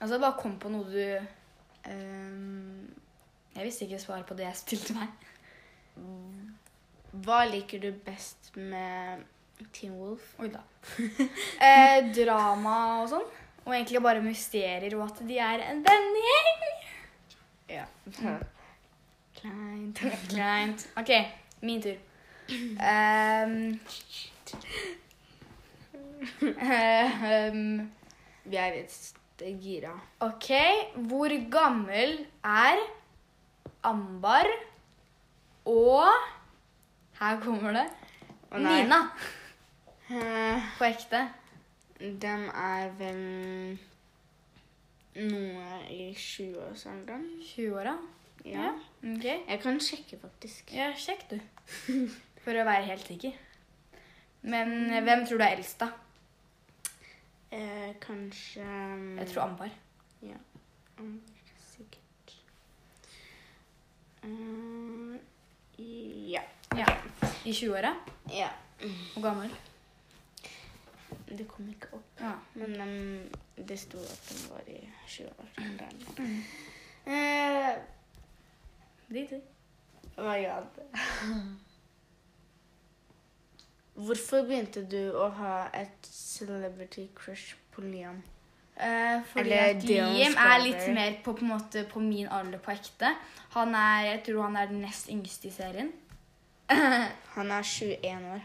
Altså, 0.00 0.18
bare 0.18 0.36
kom 0.38 0.58
på 0.58 0.68
noe 0.68 0.84
du 0.84 1.26
um... 1.88 2.88
Jeg 3.54 3.64
visste 3.64 3.84
ikke 3.84 4.00
svaret 4.02 4.26
på 4.26 4.34
det 4.34 4.44
jeg 4.48 4.58
stilte 4.58 4.96
meg. 4.96 5.08
Hva 7.12 7.42
liker 7.48 7.80
du 7.80 7.90
best 8.04 8.50
med 8.56 9.24
Team 9.72 9.94
Wolf? 10.00 10.34
Oi 10.42 10.48
da. 10.52 10.62
eh, 11.68 11.98
drama 12.16 12.76
og 13.02 13.10
sånn. 13.12 13.28
Og 13.62 13.74
egentlig 13.76 14.02
bare 14.02 14.22
mysterier 14.24 14.96
og 14.98 15.04
at 15.06 15.22
de 15.28 15.38
er 15.38 15.62
en 15.68 15.82
vennegjeng. 15.86 16.64
Ja. 17.70 17.86
Kleint. 19.38 20.02
Kleint. 20.28 20.86
OK, 20.98 21.12
min 21.62 21.82
tur. 21.82 21.98
Um, 22.52 23.80
um, 26.42 27.90
Vi 28.44 28.58
er 28.58 28.74
litt 28.76 29.46
gira. 29.62 29.94
OK, 30.22 30.50
hvor 31.08 31.32
gammel 31.50 32.26
er 32.44 32.82
Ambar 33.82 34.46
og 35.66 36.10
Her 37.18 37.40
kommer 37.42 37.72
det. 37.72 37.86
Nina. 38.58 39.04
Eh, 40.10 40.62
På 40.78 40.84
ekte. 40.84 41.22
Den 42.00 42.48
er 42.50 42.90
vel 42.98 43.78
noe 45.14 45.78
i 45.92 46.08
20-årsalderen. 46.18 47.26
20-åra. 47.46 47.94
Ja. 48.48 48.72
OK. 49.06 49.24
Jeg 49.28 49.60
kan 49.62 49.78
sjekke, 49.80 50.18
faktisk. 50.22 50.72
Ja, 50.74 50.88
sjekk, 50.98 51.28
du. 51.30 51.38
For 52.42 52.58
å 52.58 52.64
være 52.66 52.88
helt 52.90 53.06
sikker. 53.06 53.36
Men 54.42 54.72
eh, 54.90 55.02
hvem 55.06 55.22
tror 55.28 55.38
du 55.38 55.44
er 55.46 55.54
eldst, 55.60 55.78
da? 55.84 55.92
Eh, 57.52 57.92
kanskje 58.02 58.64
Jeg 58.64 59.28
tror 59.30 59.44
Ambar. 59.44 59.70
Ja. 60.24 60.38
mm, 60.98 61.20
Sikkert. 61.68 62.34
Eh, 64.26 65.20
ja. 66.32 66.42
Ja. 66.74 66.88
I 67.46 67.52
20-åra? 67.54 67.94
ja. 68.32 68.50
Hvor 69.14 69.22
gammel? 69.22 69.52
Det 71.38 71.48
kom 71.48 71.68
ikke 71.68 71.86
opp. 71.96 72.20
Ja. 72.20 72.32
Men 72.54 72.80
um, 72.80 73.20
det 73.68 73.78
sto 73.80 73.98
at 73.98 74.28
den 74.28 74.50
var 74.50 74.60
i 74.68 74.88
20-årsalderen. 75.08 76.44
Eh, 77.06 77.76
Dit. 79.12 79.32
hva 80.16 80.36
gjør 80.38 80.60
det? 80.76 80.84
Hvorfor 84.06 84.42
begynte 84.48 84.84
du 84.88 85.12
å 85.18 85.28
ha 85.36 85.56
et 85.76 86.06
celebrity 86.08 87.08
crush 87.16 87.56
på 87.74 87.80
Liam? 87.84 88.22
Uh, 88.76 89.20
fordi 89.28 89.40
Eller 89.42 89.56
at 89.74 89.82
Liam 89.84 90.36
er 90.38 90.58
litt 90.62 90.86
mer 90.94 91.18
på, 91.24 91.34
på, 91.36 91.44
måte, 91.44 91.84
på 91.88 92.00
min 92.00 92.28
alder 92.32 92.58
på 92.62 92.70
ekte. 92.72 93.10
Han 93.56 93.74
er, 93.76 94.00
Jeg 94.12 94.22
tror 94.28 94.42
han 94.48 94.56
er 94.56 94.66
den 94.70 94.80
nest 94.84 95.08
yngste 95.12 95.48
i 95.50 95.52
serien. 95.52 95.92
Han 97.36 97.50
er 97.52 97.62
21 97.62 98.32
år. 98.32 98.40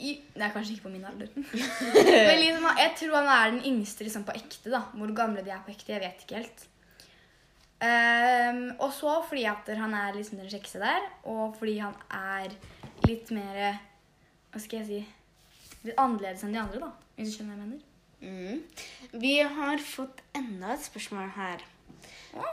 I, 0.00 0.14
det 0.34 0.42
er 0.46 0.52
kanskje 0.54 0.74
ikke 0.76 0.88
på 0.88 0.94
min 0.94 1.04
alder. 1.04 1.30
Men 2.28 2.40
liksom, 2.40 2.66
jeg 2.78 2.92
tror 2.98 3.16
han 3.20 3.30
er 3.34 3.54
den 3.54 3.62
yngste 3.72 4.06
liksom, 4.06 4.24
på 4.24 4.36
ekte. 4.38 4.72
da. 4.72 4.82
Hvor 4.94 5.14
gamle 5.16 5.44
de 5.44 5.52
er 5.54 5.62
på 5.66 5.74
ekte, 5.74 5.92
jeg 5.92 6.02
vet 6.04 6.24
ikke 6.24 6.40
helt. 6.40 6.66
Um, 7.80 8.64
og 8.76 8.90
så 8.92 9.12
fordi 9.28 9.46
at 9.48 9.70
han 9.72 9.94
er 9.96 10.12
liksom 10.12 10.36
den 10.36 10.50
kjekkeste 10.52 10.82
der, 10.82 11.06
og 11.24 11.54
fordi 11.56 11.78
han 11.80 11.94
er 12.12 12.52
litt 13.08 13.30
mer 13.32 13.78
Hva 14.52 14.60
skal 14.60 14.82
jeg 14.82 14.88
si 14.90 14.98
Litt 15.86 15.96
annerledes 15.96 16.44
enn 16.44 16.52
de 16.52 16.60
andre, 16.60 16.82
da. 16.82 16.90
Hvis 17.16 17.30
du 17.30 17.38
skjønner 17.38 17.56
hva 17.56 17.62
jeg 17.62 17.70
mener. 17.70 17.86
Mm. 18.20 18.60
Vi 19.22 19.38
har 19.40 19.80
fått 19.80 20.20
enda 20.36 20.74
et 20.74 20.84
spørsmål 20.84 21.30
her. 21.38 21.64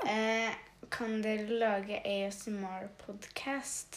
Eh, 0.07 0.53
kan 0.93 1.19
dere 1.23 1.59
lage 1.59 1.99
ASMR-podkast? 2.07 3.91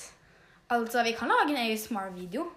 Altså, 0.75 1.03
vi 1.07 1.13
kan 1.19 1.31
lage 1.31 1.55
en 1.55 1.63
ASMR-video. 1.63 2.49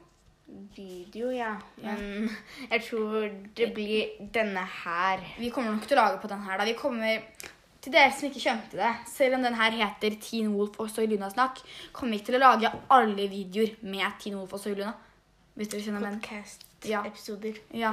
Video, 0.76 1.32
ja. 1.34 1.56
Men 1.82 2.30
jeg 2.70 2.84
tror 2.88 3.28
det 3.58 3.70
blir 3.76 4.14
denne 4.36 4.64
her. 4.84 5.22
Vi 5.40 5.50
kommer 5.54 5.74
nok 5.76 5.88
til 5.90 5.98
å 5.98 6.02
lage 6.04 6.22
på 6.22 6.30
den 6.32 6.44
her. 6.46 6.58
da. 6.62 6.66
Vi 6.70 6.76
kommer, 6.78 7.24
Til 7.84 7.92
dere 7.92 8.12
som 8.16 8.30
ikke 8.30 8.40
skjønte 8.40 8.78
det, 8.80 8.92
selv 9.12 9.36
om 9.36 9.44
den 9.44 9.58
her 9.60 9.72
heter 9.76 10.14
Teen 10.24 10.54
Wolf 10.56 10.78
og 10.80 10.88
Soy 10.90 11.04
Luna 11.12 11.28
snakk, 11.34 11.58
kommer 11.92 12.14
vi 12.16 12.22
ikke 12.22 12.30
til 12.32 12.38
å 12.40 12.44
lage 12.46 12.72
alle 12.96 13.26
videoer 13.28 13.74
med 13.84 14.16
Teen 14.24 14.38
Wolf 14.40 14.54
og 14.56 14.62
Soy 14.64 14.78
Luna. 14.78 14.94
Hvis 15.60 15.70
dere 15.74 15.84
skjønner 15.84 16.06
mener. 16.06 16.22
Ja. 16.88 17.02
Podcast-episoder. 17.04 17.60
Ja. 17.76 17.92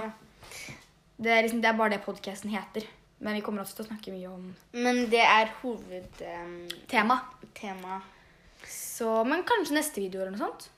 Det 1.21 1.33
er, 1.35 1.43
liksom, 1.43 1.61
det 1.61 1.69
er 1.73 1.77
bare 1.77 1.97
det 1.97 2.05
podcasten 2.05 2.53
heter. 2.55 2.87
Men 3.21 3.35
vi 3.37 3.43
kommer 3.45 3.61
også 3.65 3.77
til 3.81 3.85
å 3.85 3.89
snakke 3.91 4.13
mye 4.15 4.31
om 4.33 4.47
Men 4.73 5.03
det 5.13 5.21
er 5.21 5.51
hovedtema. 5.61 7.19
tema. 7.59 7.99
Så, 8.65 9.25
men 9.29 9.43
kanskje 9.49 9.77
neste 9.77 10.01
video 10.01 10.23
eller 10.23 10.33
noe 10.37 10.47
sånt. 10.47 10.71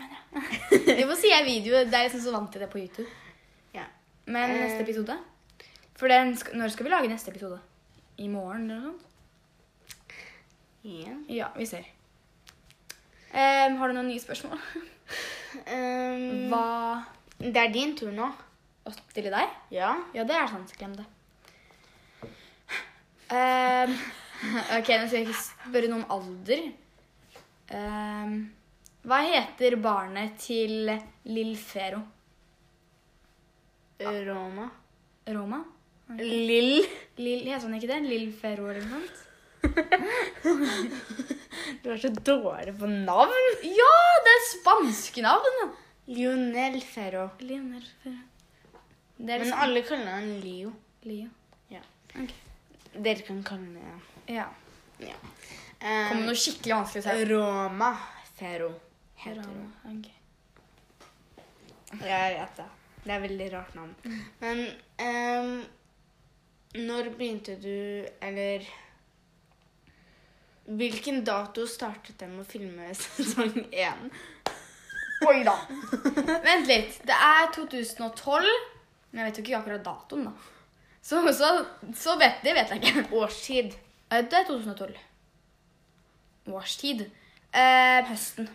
Mener 0.00 0.16
jeg. 0.16 0.96
Hvorfor 1.04 1.18
sier 1.20 1.34
jeg 1.36 1.46
video? 1.48 1.80
Det 1.84 1.94
er 1.98 2.06
liksom 2.08 2.22
så 2.24 2.32
vant 2.34 2.50
til 2.54 2.62
det 2.64 2.70
på 2.72 2.80
YouTube. 2.80 3.08
Ja. 3.76 3.84
Men 4.26 4.50
Eh. 4.54 4.60
neste 4.64 4.82
episode? 4.86 5.16
For 6.00 6.08
den 6.08 6.32
når 6.56 6.72
skal 6.72 6.86
vi 6.86 6.92
lage 6.94 7.08
neste 7.12 7.30
episode? 7.34 7.58
I 8.18 8.28
morgen 8.32 8.70
eller 8.70 8.80
noe 8.80 8.92
sånt? 8.94 9.06
Ja. 10.84 11.14
Ja, 11.28 11.48
vi 11.56 11.66
ser. 11.68 11.84
Um, 13.34 13.76
har 13.78 13.88
du 13.90 13.94
noen 13.94 14.08
nye 14.08 14.20
spørsmål? 14.22 14.58
Um, 15.66 16.48
Hva 16.50 17.04
Det 17.38 17.56
er 17.56 17.72
din 17.74 17.92
tur 17.96 18.10
nå. 18.12 18.30
Å 18.86 18.92
stille 19.10 19.30
deg? 19.34 19.52
Ja. 19.74 19.92
Ja, 20.16 20.24
det 20.24 20.34
er 20.36 20.48
sant. 20.48 20.72
Glem 20.80 20.94
det. 20.96 21.04
Um, 23.30 23.92
ok, 24.78 24.88
nå 24.88 25.06
skal 25.06 25.18
jeg 25.20 25.26
ikke 25.28 25.42
spørre 25.42 25.90
noe 25.92 26.00
om 26.00 26.10
alder. 26.16 26.62
Em, 27.76 28.32
hva 29.08 29.18
heter 29.24 29.76
barnet 29.80 30.36
til 30.42 30.90
Lill 31.30 31.54
Fero? 31.56 32.02
Roma. 34.00 34.66
Roma? 35.28 35.60
Lill. 36.18 36.80
Lill, 37.20 37.44
heter 37.46 37.66
han 37.66 37.76
ikke 37.78 37.90
det? 37.90 38.00
Lill 38.08 38.30
Fero 38.36 38.68
eller 38.72 38.84
noe 38.86 39.00
sånt? 39.00 39.26
Du 41.80 41.90
er 41.92 42.00
så 42.00 42.10
dårlig 42.12 42.74
på 42.80 42.88
navn. 42.90 43.46
Ja, 43.64 43.92
det 44.24 44.32
er 44.32 44.42
spanske 44.48 45.22
navn! 45.24 45.72
Lionel 46.10 46.80
Ferro. 46.82 47.28
Lionel 47.40 47.84
er 48.04 48.16
Men 49.20 49.42
liksom 49.44 49.62
alle 49.62 49.82
kaller 49.86 50.10
han 50.16 50.30
Leo. 50.42 50.72
Leo. 51.06 51.28
Ja. 51.70 51.80
Okay. 52.10 52.34
Dere 52.96 53.22
kan 53.26 53.42
kalle 53.46 53.68
det 53.76 54.34
Ja. 54.34 54.48
ja. 54.98 55.16
Kommer 55.80 56.20
Um, 56.20 56.26
noe 56.28 56.36
skikkelig 56.36 56.74
vanskelig 56.76 57.04
til. 57.06 57.30
Roma 57.30 57.94
Ferro 58.36 58.72
heter 59.24 59.44
hun. 59.46 59.70
Roma. 59.84 60.16
Jeg 62.06 62.34
vet 62.38 62.56
det. 62.60 62.68
Det 63.04 63.12
er 63.14 63.22
veldig 63.24 63.48
rart 63.54 63.74
navn. 63.74 63.94
Men 64.42 64.60
um, 65.00 65.52
når 66.76 67.08
begynte 67.16 67.56
du 67.58 68.06
Eller 68.22 68.66
Hvilken 70.70 71.24
dato 71.26 71.64
startet 71.66 72.20
de 72.20 72.28
å 72.38 72.44
filme 72.46 72.92
sesong 72.98 73.56
én? 73.72 74.10
Oi 75.26 75.40
da. 75.44 75.56
Vent 76.44 76.68
litt. 76.68 77.00
Det 77.08 77.16
er 77.16 77.50
2012. 77.56 78.46
Men 79.10 79.24
jeg 79.24 79.26
vet 79.26 79.40
jo 79.40 79.44
ikke 79.44 79.58
akkurat 79.58 79.82
datoen, 79.84 80.28
da. 80.28 80.32
Så, 81.02 81.18
så, 81.34 81.48
så 81.96 82.14
vet, 82.20 82.38
det 82.44 82.54
vet 82.54 82.70
jeg 82.70 82.84
ikke. 82.84 83.02
Årstid. 83.18 83.74
Eh, 84.12 84.22
Det 84.30 84.38
er 84.38 84.46
2012. 84.46 84.94
Årstid. 86.54 87.02
Eh, 87.50 88.00
høsten. 88.12 88.46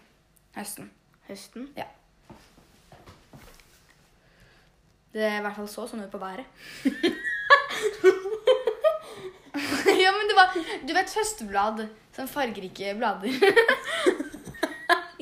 Høsten. 0.56 0.90
Høsten. 1.28 1.70
Ja. 1.78 1.86
Det 5.16 5.24
er 5.24 5.38
i 5.40 5.44
hvert 5.46 5.56
fall 5.56 5.68
så 5.72 5.86
sånn 5.88 6.04
ut 6.04 6.12
på 6.12 6.20
været. 6.20 6.46
ja, 10.04 10.10
men 10.12 10.28
det 10.28 10.36
var 10.36 10.56
Du 10.88 10.92
vet 10.96 11.14
høstblad? 11.16 11.86
Sånn 12.16 12.28
fargerike 12.32 12.96
blader. 13.00 13.32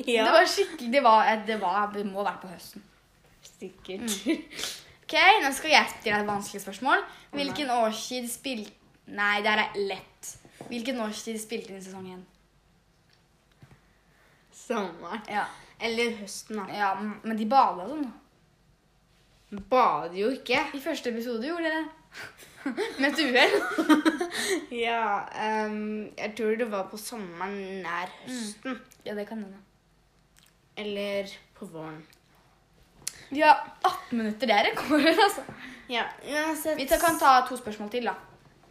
Det 0.04 0.20
var 0.20 0.44
skikkelig 0.50 0.90
Det 0.92 1.00
var, 1.00 1.30
det 1.46 1.56
var 1.62 1.92
Det 1.94 2.02
må 2.04 2.24
være 2.26 2.42
på 2.42 2.50
høsten. 2.50 2.82
sikkert. 3.46 4.10
Ok, 5.04 5.14
Nå 5.44 5.50
skal 5.54 5.70
jeg 5.72 5.92
stille 5.94 6.16
deg 6.18 6.24
et 6.24 6.28
vanskelig 6.28 6.62
spørsmål. 6.64 7.04
Hvilken 7.36 7.70
årstid 7.70 8.26
spilte 8.32 8.72
Nei, 9.14 9.42
det 9.44 9.50
her 9.52 9.60
er 9.66 9.74
lett. 9.92 10.30
Hvilken 10.70 11.00
årstid 11.04 11.36
spilte 11.40 11.74
inn 11.74 11.82
sesong 11.84 12.06
én? 12.08 12.22
Sommeren. 14.66 15.22
Ja. 15.28 15.44
Eller 15.84 16.14
høsten, 16.20 16.56
da. 16.60 16.64
ja, 16.72 16.92
men 17.00 17.36
de 17.36 17.46
bada 17.50 17.88
sånn. 17.88 18.06
Bader 19.70 20.16
jo 20.18 20.30
ikke. 20.34 20.62
I 20.74 20.80
første 20.82 21.12
episode 21.12 21.46
gjorde 21.46 21.68
de 21.68 21.76
det. 21.76 21.84
Med 23.00 23.10
et 23.10 23.20
uhell. 23.26 23.56
Ja, 24.86 25.26
um, 25.68 26.08
jeg 26.16 26.32
tror 26.38 26.56
det 26.58 26.66
var 26.72 26.88
på 26.90 26.98
sommeren 27.00 27.82
nær 27.84 28.10
høsten. 28.24 28.80
Ja, 29.06 29.14
det 29.18 29.26
kan 29.28 29.42
hende. 29.44 29.60
Eller 30.80 31.30
på 31.58 31.68
våren. 31.70 32.00
Vi 33.30 33.42
har 33.42 33.60
18 33.82 34.18
minutter. 34.18 34.46
Det 34.46 34.56
er 34.56 34.70
rekord, 34.70 35.06
altså. 35.26 35.44
Ja, 35.90 36.06
uansett. 36.24 36.78
Vi 36.78 36.86
kan 36.88 37.18
ta 37.20 37.40
to 37.48 37.58
spørsmål 37.60 37.92
til, 37.92 38.08
da. 38.08 38.16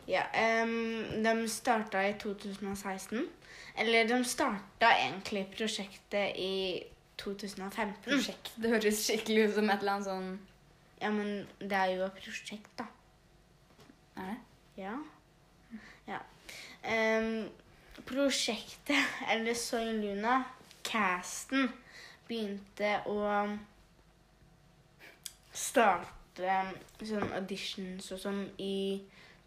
Ja, 0.09 0.25
um, 0.63 1.23
de 1.23 1.47
starta 1.51 2.01
i 2.07 2.15
2016. 2.19 3.27
Eller 3.75 4.07
de 4.07 4.23
starta 4.25 4.91
egentlig 4.99 5.47
prosjektet 5.57 6.37
i 6.37 6.83
2015. 7.17 7.93
Prosjekt. 8.05 8.51
Det 8.55 8.69
høres 8.69 9.01
skikkelig 9.07 9.47
ut 9.47 9.55
som 9.55 9.69
et 9.69 9.81
eller 9.81 9.95
annet 9.95 10.09
sånn 10.09 10.29
Ja, 11.01 11.09
men 11.11 11.47
det 11.59 11.73
er 11.77 11.95
jo 11.95 12.05
et 12.05 12.19
prosjekt, 12.19 12.69
da. 12.79 12.85
Er 14.15 14.29
det? 14.29 14.37
Ja. 14.77 14.93
ja. 16.07 16.19
Um, 16.85 17.49
prosjektet, 18.07 19.09
eller 19.33 19.57
Soy 19.57 19.89
Luna, 19.97 20.43
casten, 20.85 21.67
begynte 22.29 22.95
å 23.09 23.19
starte 25.53 26.55
sånn 27.03 27.35
auditions 27.35 28.09
og 28.13 28.21
sånn 28.21 28.41
i 28.61 29.01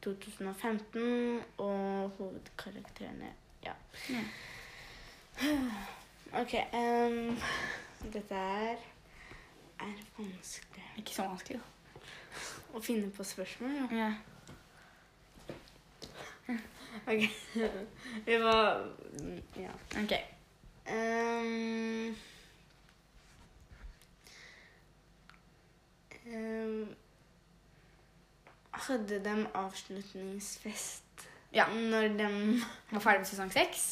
2015, 0.05 1.41
og 1.63 2.21
hovedkarakterene 2.21 3.33
Ja. 3.67 3.73
OK. 6.41 6.55
Um, 6.73 7.39
dette 8.13 8.35
er 8.35 8.77
er 9.81 9.93
vanskelig 10.19 10.85
Ikke 10.97 11.15
så 11.15 11.23
vanskelig, 11.29 11.61
da. 11.61 12.01
å 12.75 12.81
finne 12.81 13.11
på 13.13 13.25
spørsmål. 13.25 13.75
Ja. 13.77 13.87
Ja. 13.97 14.13
Ok. 17.07 17.23
Vi 18.27 18.39
var 18.43 18.87
Ja. 19.57 19.73
Ok. 20.03 20.13
Um, 20.87 22.17
um, 26.27 26.97
hadde 28.87 29.25
de 29.25 29.47
avslutningsfest 29.55 31.06
Ja. 31.57 31.67
når 31.73 32.13
de 32.19 32.29
Var 32.91 33.03
ferdig 33.03 33.25
med 33.25 33.31
sesong 33.31 33.53
seks? 33.53 33.87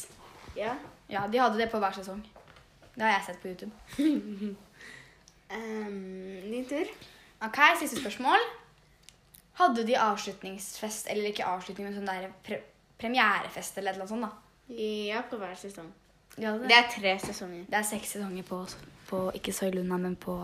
Ja. 0.55 0.75
Ja, 1.09 1.25
de 1.27 1.41
hadde 1.41 1.59
det 1.59 1.69
på 1.71 1.79
hver 1.81 1.93
sesong. 1.97 2.21
Det 2.95 3.03
har 3.03 3.17
jeg 3.17 3.25
sett 3.27 3.41
på 3.41 3.47
YouTube. 3.51 3.71
um, 5.55 6.51
din 6.51 6.69
tur. 6.69 6.87
Ok, 7.43 7.59
Siste 7.79 7.99
spørsmål. 7.99 8.47
Hadde 9.59 9.85
de 9.87 9.97
avslutningsfest, 9.99 11.07
eller 11.11 11.29
ikke 11.29 11.47
avslutning, 11.47 11.87
men 11.87 11.95
sånn 11.95 12.09
der 12.09 12.31
pre 12.43 12.61
premierefest 12.95 13.77
eller 13.81 13.97
noe 13.99 14.07
sånt? 14.07 14.23
da? 14.23 14.31
Ja, 14.71 15.21
på 15.27 15.37
hver 15.39 15.55
sesong. 15.59 15.89
Ja, 16.39 16.53
det. 16.55 16.69
Det 16.69 16.77
er 16.77 16.87
tre 16.91 17.13
sesonger. 17.19 17.65
Det 17.67 17.77
er 17.79 17.87
seks 17.87 18.15
sesonger 18.15 18.47
på, 18.47 18.61
på 19.09 19.19
ikke 19.35 19.53
Soy 19.55 19.71
Luna, 19.75 19.99
men 19.99 20.15
på 20.19 20.35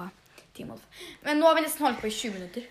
Team 0.56 0.72
Wolf. 0.72 0.84
Men 1.24 1.40
nå 1.40 1.48
har 1.48 1.58
vi 1.58 1.64
nesten 1.66 1.86
holdt 1.88 2.02
på 2.04 2.12
i 2.12 2.16
20 2.16 2.36
minutter. 2.38 2.68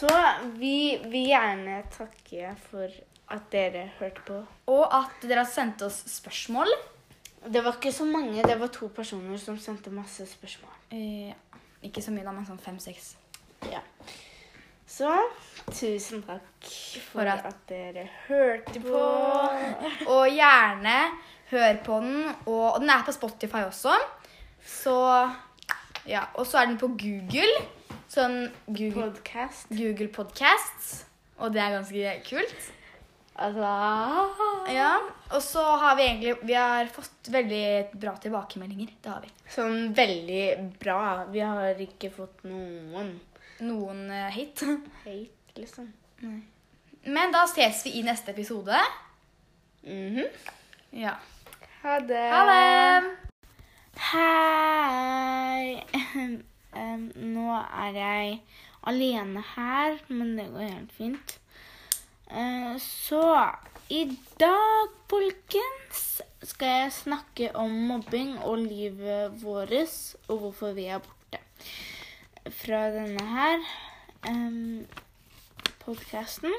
Så 0.00 0.08
vi 0.56 0.96
vil 1.12 1.26
gjerne 1.28 1.82
takke 1.92 2.54
for 2.70 2.88
at 3.30 3.42
dere 3.52 3.82
hørte 3.98 4.22
på. 4.26 4.38
Og 4.72 4.86
at 4.96 5.20
dere 5.22 5.42
har 5.44 5.50
sendt 5.50 5.82
oss 5.86 6.00
spørsmål. 6.08 6.70
Det 7.52 7.62
var 7.64 7.76
ikke 7.76 7.92
så 7.92 8.04
mange, 8.08 8.42
det 8.44 8.56
var 8.60 8.68
to 8.72 8.88
personer 8.96 9.38
som 9.40 9.58
sendte 9.60 9.90
masse 9.92 10.26
spørsmål. 10.28 10.72
Ja. 10.92 11.34
ikke 11.82 12.02
så 12.04 12.10
mye, 12.12 12.24
da, 12.26 12.32
men 12.36 12.44
sånn 12.48 12.58
fem-seks. 12.60 13.14
Ja. 13.70 13.80
Så 14.90 15.08
tusen 15.70 16.20
takk 16.26 16.66
for, 16.66 17.20
For 17.20 17.30
at- 17.30 17.46
at, 17.46 17.60
dere 17.68 18.08
hørte 18.26 18.80
på. 18.82 19.02
Og 20.14 20.26
gjerne 20.34 20.96
hør 21.52 21.78
på 21.86 22.00
den. 22.04 22.24
Og, 22.46 22.64
og 22.74 22.80
den 22.82 22.90
er 22.90 23.04
på 23.06 23.12
Spotify 23.16 23.62
også. 23.68 23.94
Så 24.66 24.96
ja. 26.08 26.24
Og 26.34 26.46
så 26.46 26.58
er 26.60 26.66
den 26.72 26.78
på 26.78 26.88
Google. 27.00 27.46
Sånn 28.10 28.50
Google, 28.66 29.10
Podcast. 29.14 29.68
Google 29.70 30.08
Podcasts, 30.14 31.04
og 31.38 31.52
det 31.54 31.62
er 31.62 31.76
ganske 31.78 32.14
kult. 32.28 32.70
Altså 33.40 33.70
Ja, 34.74 34.98
Og 35.32 35.40
så 35.40 35.62
har 35.80 35.94
vi 35.96 36.02
egentlig 36.04 36.34
Vi 36.44 36.52
har 36.58 36.84
fått 36.92 37.28
veldig 37.32 37.88
bra 37.94 38.12
tilbakemeldinger. 38.20 38.90
Det 39.00 39.08
har 39.14 39.20
vi. 39.24 39.30
Sånn 39.48 39.94
veldig 39.96 40.42
bra. 40.82 41.24
Vi 41.30 41.40
har 41.40 41.74
ikke 41.80 42.10
fått 42.12 42.42
noen 42.44 43.14
Noen 43.60 44.10
eh, 44.10 44.30
hit. 44.34 44.60
hate, 45.06 45.56
liksom. 45.56 45.88
Men 47.06 47.32
da 47.32 47.44
ses 47.48 47.84
vi 47.86 47.90
i 48.00 48.02
neste 48.04 48.30
episode. 48.34 48.76
Mhm. 49.86 50.26
Ja. 50.92 51.14
Ha 51.82 51.98
det. 52.00 52.26
Ha 52.34 52.44
det! 52.50 53.02
Hei. 54.12 55.84
Em, 56.76 57.10
nå 57.34 57.50
er 57.58 57.96
jeg 57.98 58.40
alene 58.86 59.42
her, 59.54 59.98
men 60.08 60.36
det 60.38 60.48
går 60.52 60.66
helt 60.68 60.92
fint. 60.94 61.36
Uh, 62.30 62.78
så 62.78 63.24
i 63.90 64.04
dag, 64.38 64.92
folkens, 65.10 66.22
skal 66.46 66.68
jeg 66.68 66.92
snakke 66.94 67.50
om 67.58 67.72
mobbing 67.88 68.36
og 68.46 68.58
livet 68.62 69.42
vårt, 69.42 69.96
og 70.28 70.38
hvorfor 70.38 70.76
vi 70.76 70.86
er 70.86 71.02
borte 71.02 71.40
fra 72.62 72.84
denne 72.94 73.24
her 73.32 73.64
um, 74.30 74.86
podkasten. 75.82 76.54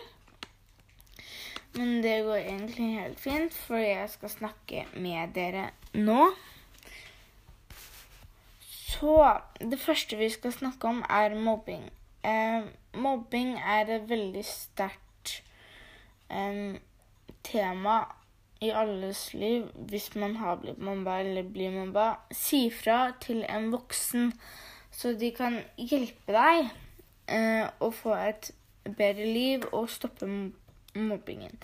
Men 1.74 2.02
det 2.04 2.18
går 2.28 2.36
egentlig 2.36 3.00
helt 3.00 3.20
fint, 3.20 3.54
for 3.56 3.80
jeg 3.80 4.10
skal 4.12 4.30
snakke 4.30 4.86
med 5.00 5.32
dere 5.36 5.70
nå. 5.96 6.34
Så 9.02 9.40
det 9.58 9.80
første 9.80 10.18
vi 10.18 10.30
skal 10.30 10.52
snakke 10.54 10.88
om, 10.88 11.00
er 11.10 11.34
mobbing. 11.36 11.88
Eh, 12.24 12.62
mobbing 12.94 13.56
er 13.58 13.90
et 13.90 14.10
veldig 14.10 14.44
sterkt 14.46 15.32
eh, 16.30 16.76
tema 17.44 17.96
i 18.62 18.70
alles 18.70 19.34
liv 19.34 19.64
hvis 19.90 20.12
man 20.16 20.36
har 20.36 20.60
blitt 20.62 20.78
mobba 20.78 21.18
eller 21.24 21.50
blir 21.50 21.74
mobba. 21.74 22.12
Si 22.32 22.70
fra 22.70 23.14
til 23.22 23.42
en 23.50 23.72
voksen, 23.74 24.34
så 24.92 25.16
de 25.18 25.32
kan 25.34 25.58
hjelpe 25.78 26.36
deg 26.38 26.70
eh, 27.26 27.66
å 27.82 27.90
få 27.90 28.14
et 28.20 28.52
bedre 28.86 29.26
liv 29.26 29.66
og 29.72 29.90
stoppe 29.90 30.30
mobbingen. 30.94 31.58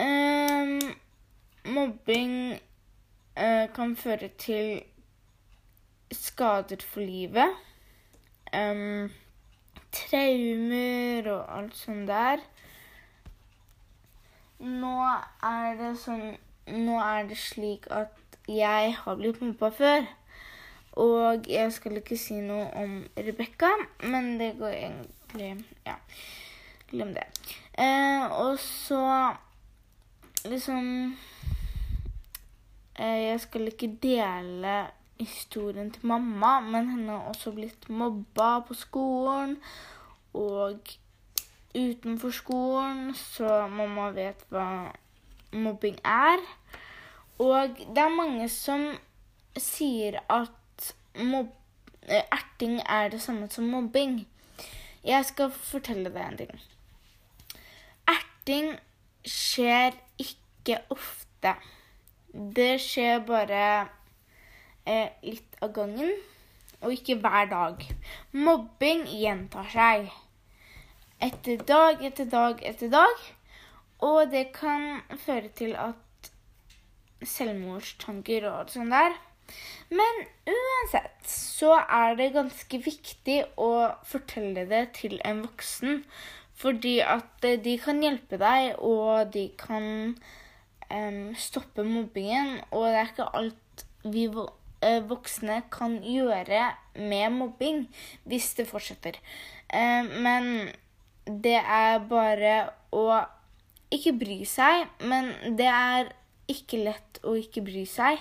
Eh, 0.00 0.80
mobbing 1.68 2.56
eh, 3.36 3.68
kan 3.76 3.92
føre 4.00 4.32
til 4.40 4.80
skader 6.14 6.82
for 6.84 7.00
livet. 7.00 7.54
Um, 8.52 9.10
traumer 9.92 11.28
og 11.32 11.58
alt 11.58 11.76
sånt 11.76 12.08
der. 12.08 12.42
Nå 14.62 14.96
er 15.42 15.78
det 15.78 15.94
sånn 15.98 16.36
Nå 16.70 16.94
er 17.02 17.24
det 17.26 17.36
slik 17.42 17.88
at 17.90 18.36
jeg 18.46 18.92
har 18.94 19.16
blitt 19.18 19.40
mobba 19.42 19.72
før. 19.74 20.04
Og 21.02 21.48
jeg 21.50 21.72
skal 21.72 21.98
ikke 21.98 22.18
si 22.20 22.36
noe 22.44 22.68
om 22.78 22.98
Rebekka, 23.16 23.70
men 24.04 24.36
det 24.38 24.52
går 24.60 24.76
egentlig 24.76 25.64
Ja, 25.86 25.96
glem 26.90 27.14
det. 27.16 27.26
Eh, 27.74 28.24
og 28.30 28.58
så 28.60 29.32
liksom 30.44 31.16
eh, 32.98 33.18
Jeg 33.32 33.40
skal 33.40 33.72
ikke 33.72 33.96
dele 34.02 34.76
historien 35.26 35.90
til 35.90 36.06
mamma, 36.06 36.60
men 36.60 36.90
henne 36.90 37.12
har 37.12 37.30
også 37.32 37.52
blitt 37.56 37.88
mobba 37.88 38.60
på 38.66 38.74
skolen 38.74 39.56
og 40.34 40.80
utenfor 41.74 42.30
skolen, 42.30 43.14
så 43.16 43.66
mamma 43.68 44.10
vet 44.16 44.44
hva 44.52 44.66
mobbing 45.52 45.98
er. 46.04 46.42
Og 47.38 47.78
det 47.78 48.02
er 48.02 48.16
mange 48.16 48.48
som 48.52 48.84
sier 49.58 50.20
at 50.32 50.92
mobb 51.18 51.50
eh, 52.08 52.24
erting 52.32 52.80
er 52.86 53.08
det 53.12 53.22
samme 53.22 53.48
som 53.50 53.68
mobbing. 53.72 54.22
Jeg 55.04 55.24
skal 55.26 55.50
fortelle 55.50 56.12
deg 56.12 56.22
en 56.22 56.38
ting. 56.38 56.60
Erting 58.08 58.76
skjer 59.26 59.96
ikke 60.22 60.78
ofte. 60.94 61.56
Det 62.32 62.76
skjer 62.80 63.24
bare 63.26 63.88
eh, 64.86 65.10
litt 65.24 65.58
av 65.62 65.72
gangen, 65.76 66.12
og 66.82 66.94
ikke 66.94 67.18
hver 67.22 67.48
dag. 67.50 67.84
Mobbing 68.32 69.06
gjentar 69.10 69.68
seg 69.72 70.10
etter 71.22 71.60
dag 71.68 72.02
etter 72.02 72.26
dag 72.26 72.62
etter 72.66 72.90
dag, 72.90 73.26
og 74.02 74.32
det 74.32 74.48
kan 74.56 75.02
føre 75.22 75.52
til 75.54 75.76
at 75.78 76.30
selvmordstanker 77.22 78.48
og 78.48 78.58
alt 78.62 78.74
sånt 78.74 78.94
der. 78.94 79.14
Men 79.92 80.22
uansett 80.48 81.28
så 81.28 81.76
er 81.82 82.16
det 82.18 82.32
ganske 82.34 82.78
viktig 82.82 83.38
å 83.60 83.72
fortelle 84.08 84.64
det 84.70 84.84
til 84.98 85.18
en 85.28 85.44
voksen, 85.44 86.02
fordi 86.58 86.98
at 87.04 87.46
eh, 87.46 87.58
de 87.60 87.76
kan 87.82 88.00
hjelpe 88.02 88.38
deg, 88.40 88.74
og 88.78 89.32
de 89.34 89.48
kan 89.58 89.86
um, 90.90 91.22
stoppe 91.38 91.84
mobbingen, 91.86 92.60
og 92.70 92.86
det 92.88 93.00
er 93.00 93.12
ikke 93.12 93.30
alt 93.38 93.86
vi 94.02 94.26
voksne 95.08 95.62
kan 95.72 95.98
gjøre 96.04 96.72
med 96.98 97.36
mobbing 97.36 97.84
hvis 98.28 98.52
det 98.58 98.68
fortsetter. 98.70 99.18
Eh, 99.72 100.08
men 100.24 100.72
det 101.26 101.58
er 101.60 102.02
bare 102.10 102.56
å 102.92 103.06
ikke 103.92 104.14
bry 104.16 104.40
seg, 104.48 104.88
men 105.04 105.30
det 105.58 105.68
er 105.68 106.12
ikke 106.50 106.82
lett 106.82 107.20
å 107.24 107.36
ikke 107.38 107.62
bry 107.64 107.84
seg 107.88 108.20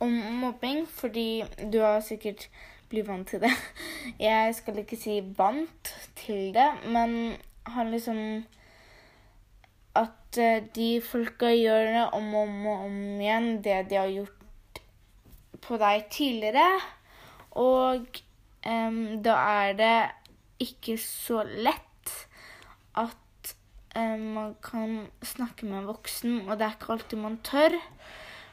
om 0.00 0.12
mobbing, 0.40 0.86
fordi 0.88 1.44
du 1.72 1.80
har 1.84 2.00
sikkert 2.04 2.48
blitt 2.90 3.08
vant 3.08 3.28
til 3.28 3.42
det. 3.44 3.52
Jeg 4.30 4.54
skal 4.58 4.80
ikke 4.82 4.98
si 4.98 5.20
vant 5.36 5.92
til 6.18 6.50
det, 6.56 6.70
men 6.88 7.36
har 7.70 7.90
liksom 7.90 8.44
At 9.98 10.38
eh, 10.38 10.62
de 10.74 11.00
folka 11.02 11.48
gjør 11.50 11.88
det 11.90 12.02
om 12.14 12.34
og 12.34 12.44
om 12.46 12.66
og 12.70 12.84
om 12.86 12.98
igjen, 13.20 13.48
det 13.64 13.90
de 13.90 13.96
har 13.98 14.12
gjort 14.14 14.39
på 15.64 15.78
deg 15.80 16.08
tidligere. 16.12 16.80
Og 17.58 18.20
um, 18.66 19.00
da 19.24 19.36
er 19.64 19.76
det 19.78 19.98
ikke 20.60 20.96
så 21.00 21.42
lett 21.44 22.14
at 22.98 23.54
um, 23.96 24.26
man 24.36 24.54
kan 24.62 25.06
snakke 25.22 25.66
med 25.66 25.82
en 25.82 25.90
voksen, 25.90 26.42
og 26.48 26.58
det 26.58 26.66
er 26.66 26.76
ikke 26.76 26.92
alltid 26.96 27.18
man 27.22 27.40
tør. 27.46 27.78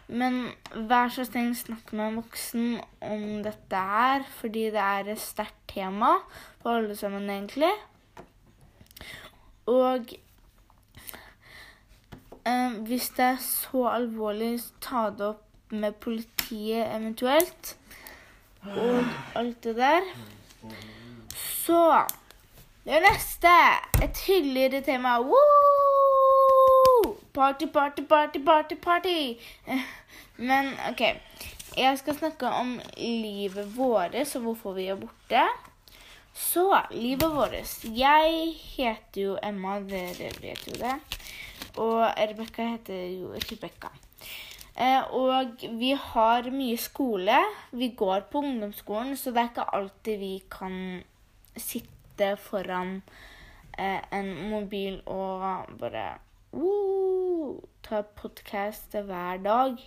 Men 0.07 0.45
vær 0.87 1.11
så 1.11 1.25
snill, 1.27 1.51
snakk 1.55 1.91
med 1.91 2.05
en 2.05 2.21
voksen 2.21 2.77
om 3.03 3.25
dette 3.43 3.81
her, 3.89 4.23
fordi 4.39 4.69
det 4.71 4.83
er 4.83 5.11
et 5.11 5.19
sterkt 5.19 5.59
tema 5.67 6.13
for 6.61 6.79
alle 6.79 6.95
sammen, 6.95 7.27
egentlig. 7.29 7.73
Og 9.67 10.13
eh, 12.47 12.71
hvis 12.87 13.09
det 13.17 13.25
er 13.33 13.43
så 13.43 13.83
alvorlig, 13.91 14.53
ta 14.79 15.09
det 15.11 15.27
opp 15.33 15.75
med 15.75 15.99
politiet 15.99 16.36
eventuelt. 16.51 17.77
Og 18.63 19.03
alt 19.35 19.63
det 19.63 19.75
der. 19.75 20.01
Så 21.37 22.03
det 22.85 23.01
neste. 23.03 23.47
Et 24.03 24.17
hyggeligere 24.27 24.81
tema. 24.81 25.19
Woo! 25.19 25.35
Party, 27.33 27.65
party, 27.73 28.01
party, 28.09 28.37
party, 28.45 28.75
party. 28.75 29.33
Men 30.37 30.73
OK. 30.89 31.01
Jeg 31.77 31.97
skal 31.97 32.15
snakke 32.17 32.47
om 32.47 32.79
livet 32.97 33.77
vårt 33.77 34.15
og 34.15 34.41
hvorfor 34.41 34.73
vi 34.73 34.87
er 34.87 34.95
borte. 34.95 35.43
Så, 36.33 36.81
livet 36.91 37.31
vårt. 37.35 37.83
Jeg 37.83 38.53
heter 38.77 39.21
jo 39.21 39.37
Emma, 39.43 39.79
dere 39.79 40.31
vet 40.41 40.67
jo 40.67 40.73
det. 40.81 40.95
Og 41.77 42.01
Rebekka 42.17 42.65
heter 42.71 43.05
jo 43.19 43.33
Rebekka. 43.33 43.87
Eh, 44.77 45.13
og 45.17 45.63
vi 45.79 45.95
har 45.97 46.49
mye 46.53 46.77
skole. 46.77 47.39
Vi 47.71 47.89
går 47.97 48.27
på 48.31 48.43
ungdomsskolen, 48.45 49.17
så 49.17 49.33
det 49.33 49.41
er 49.41 49.49
ikke 49.51 49.71
alltid 49.73 50.19
vi 50.21 50.33
kan 50.53 50.77
sitte 51.57 52.35
foran 52.37 53.01
eh, 53.77 54.01
en 54.13 54.29
mobil 54.51 55.01
og 55.05 55.73
bare 55.79 56.05
ta 57.87 58.03
podkast 58.21 58.93
hver 58.93 59.41
dag. 59.41 59.81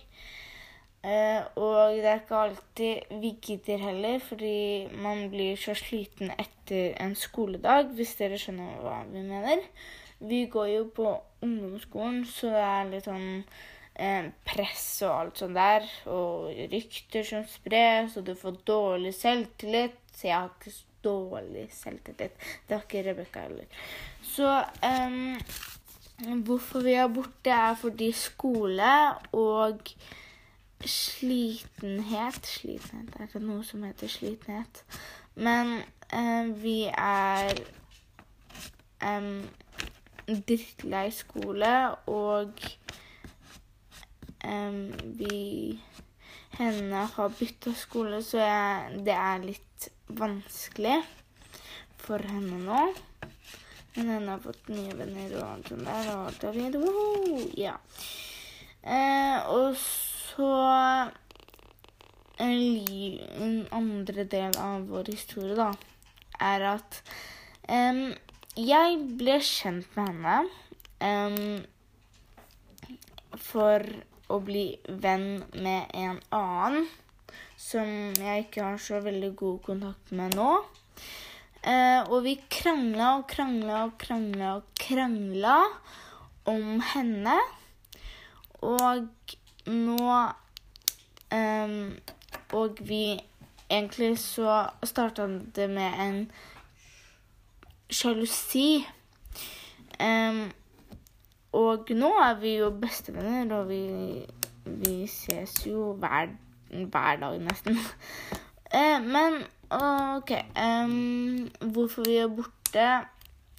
Eh, 1.03 1.41
og 1.55 1.95
det 1.95 2.05
er 2.05 2.19
ikke 2.19 2.43
alltid 2.43 3.17
vi 3.23 3.35
gidder 3.41 3.77
heller, 3.77 4.19
fordi 4.19 4.87
man 4.91 5.29
blir 5.31 5.55
så 5.55 5.73
sliten 5.73 6.35
etter 6.35 6.97
en 6.99 7.15
skoledag, 7.15 7.95
hvis 7.95 8.17
dere 8.19 8.37
skjønner 8.37 8.83
hva 8.83 9.01
vi 9.07 9.23
mener. 9.23 9.63
Vi 10.19 10.45
går 10.51 10.67
jo 10.75 10.87
på 10.95 11.13
ungdomsskolen, 11.41 12.25
så 12.25 12.51
det 12.53 12.65
er 12.67 12.91
litt 12.91 13.07
sånn 13.07 13.45
press 14.47 14.85
og 15.05 15.11
alt 15.15 15.41
sånt 15.41 15.57
der, 15.57 15.85
og 16.09 16.51
rykter 16.71 17.25
som 17.27 17.43
spres, 17.49 18.15
og 18.17 18.25
du 18.27 18.33
får 18.37 18.61
dårlig 18.67 19.13
selvtillit. 19.17 19.97
Så 20.11 20.27
jeg 20.27 20.37
har 20.37 20.49
ikke 20.49 20.77
dårlig 21.03 21.67
selvtillit. 21.73 22.47
Det 22.67 22.75
har 22.75 22.85
ikke 22.85 23.03
Rebekka 23.09 23.45
heller. 23.45 23.85
Så 24.23 24.63
um, 24.85 25.37
hvorfor 26.45 26.79
vi 26.85 26.93
er 26.93 27.07
borte, 27.07 27.49
er 27.49 27.75
fordi 27.75 28.11
skole 28.11 28.93
og 29.31 29.79
slitenhet 30.85 32.45
Slitenhet, 32.45 33.15
er 33.19 33.29
det 33.33 33.41
noe 33.45 33.63
som 33.63 33.83
heter 33.85 34.09
slitenhet? 34.09 34.83
Men 35.35 35.81
um, 36.13 36.55
vi 36.61 36.85
er 36.89 37.53
um, 39.05 39.43
drittlei 40.27 41.09
skole, 41.13 41.73
og 42.09 42.53
vi 45.17 45.79
Henne 46.51 47.05
har 47.13 47.29
bytta 47.31 47.71
skole, 47.79 48.17
så 48.25 48.41
jeg, 48.41 48.97
det 49.05 49.13
er 49.15 49.45
litt 49.45 49.85
vanskelig 50.19 50.97
for 52.01 52.19
henne 52.27 52.59
nå. 52.65 52.81
Men 53.95 54.11
henne 54.15 54.33
har 54.33 54.43
fått 54.43 54.67
nye 54.71 54.93
venner 54.99 55.31
og 55.39 55.45
alt 55.45 55.71
sånt 55.71 55.87
der, 55.87 56.09
og 56.11 56.27
alt 56.27 56.45
er 56.49 56.57
fint. 56.57 56.77
Woho! 56.83 57.39
Ja. 57.59 57.77
Eh, 58.83 59.49
og 59.51 59.79
så 59.79 60.51
en, 62.41 63.57
andre 63.71 64.25
del 64.35 64.55
av 64.59 64.87
vår 64.89 65.11
historie, 65.13 65.55
da, 65.57 65.71
er 66.41 66.67
at 66.73 67.01
em, 67.69 68.09
jeg 68.57 69.01
ble 69.19 69.37
kjent 69.45 69.97
med 69.97 70.09
henne 70.11 70.37
em, 71.05 71.61
for 73.51 73.85
å 74.31 74.39
bli 74.43 74.65
venn 74.87 75.43
med 75.53 75.91
en 75.93 76.19
annen 76.35 76.87
som 77.61 77.87
jeg 78.17 78.47
ikke 78.47 78.65
har 78.65 78.79
så 78.81 79.01
veldig 79.03 79.31
god 79.37 79.59
kontakt 79.67 80.13
med 80.17 80.35
nå. 80.37 80.49
Eh, 81.61 82.01
og 82.09 82.23
vi 82.25 82.35
krangla 82.49 83.17
og 83.19 83.27
krangla 83.29 83.83
og 83.85 83.97
krangla 84.01 84.55
og 84.57 84.69
krangla 84.81 85.57
om 86.49 86.81
henne. 86.93 87.37
Og 88.61 89.35
nå 89.69 90.07
eh, 91.33 91.75
Og 92.53 92.81
vi 92.85 93.19
Egentlig 93.71 94.17
så 94.19 94.65
starta 94.83 95.29
det 95.55 95.69
med 95.71 95.93
en 96.03 96.17
sjalusi. 97.87 98.83
Em, 99.95 100.51
og 101.57 101.89
nå 101.95 102.11
er 102.23 102.37
vi 102.39 102.55
jo 102.59 102.69
bestevenner, 102.81 103.49
og 103.57 103.67
vi, 103.69 103.81
vi 104.65 104.95
ses 105.11 105.57
jo 105.67 105.91
hver, 105.99 106.31
hver 106.69 107.21
dag 107.25 107.41
nesten. 107.49 107.79
Eh, 108.71 109.01
men 109.03 109.33
OK 109.75 110.29
um, 110.55 111.49
Hvorfor 111.73 112.05
vi 112.07 112.13
er 112.21 112.29
borte, 112.31 112.85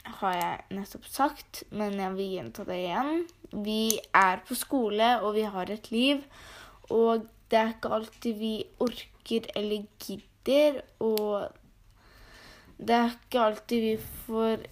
har 0.05 0.33
jeg 0.39 0.79
nettopp 0.79 1.05
sagt, 1.05 1.65
men 1.69 1.99
jeg 2.01 2.15
vil 2.17 2.31
gjenta 2.39 2.65
det 2.65 2.79
igjen. 2.81 3.27
Vi 3.53 3.99
er 4.17 4.41
på 4.49 4.57
skole, 4.57 5.11
og 5.21 5.35
vi 5.37 5.45
har 5.45 5.69
et 5.69 5.91
liv. 5.93 6.23
Og 6.89 7.27
det 7.51 7.59
er 7.59 7.75
ikke 7.75 7.93
alltid 7.99 8.39
vi 8.41 8.55
orker 8.81 9.51
eller 9.57 9.85
gidder, 10.01 10.81
og 11.05 11.53
det 12.81 12.97
er 12.97 13.13
ikke 13.13 13.45
alltid 13.51 13.85
vi 13.85 13.97
får 14.25 14.65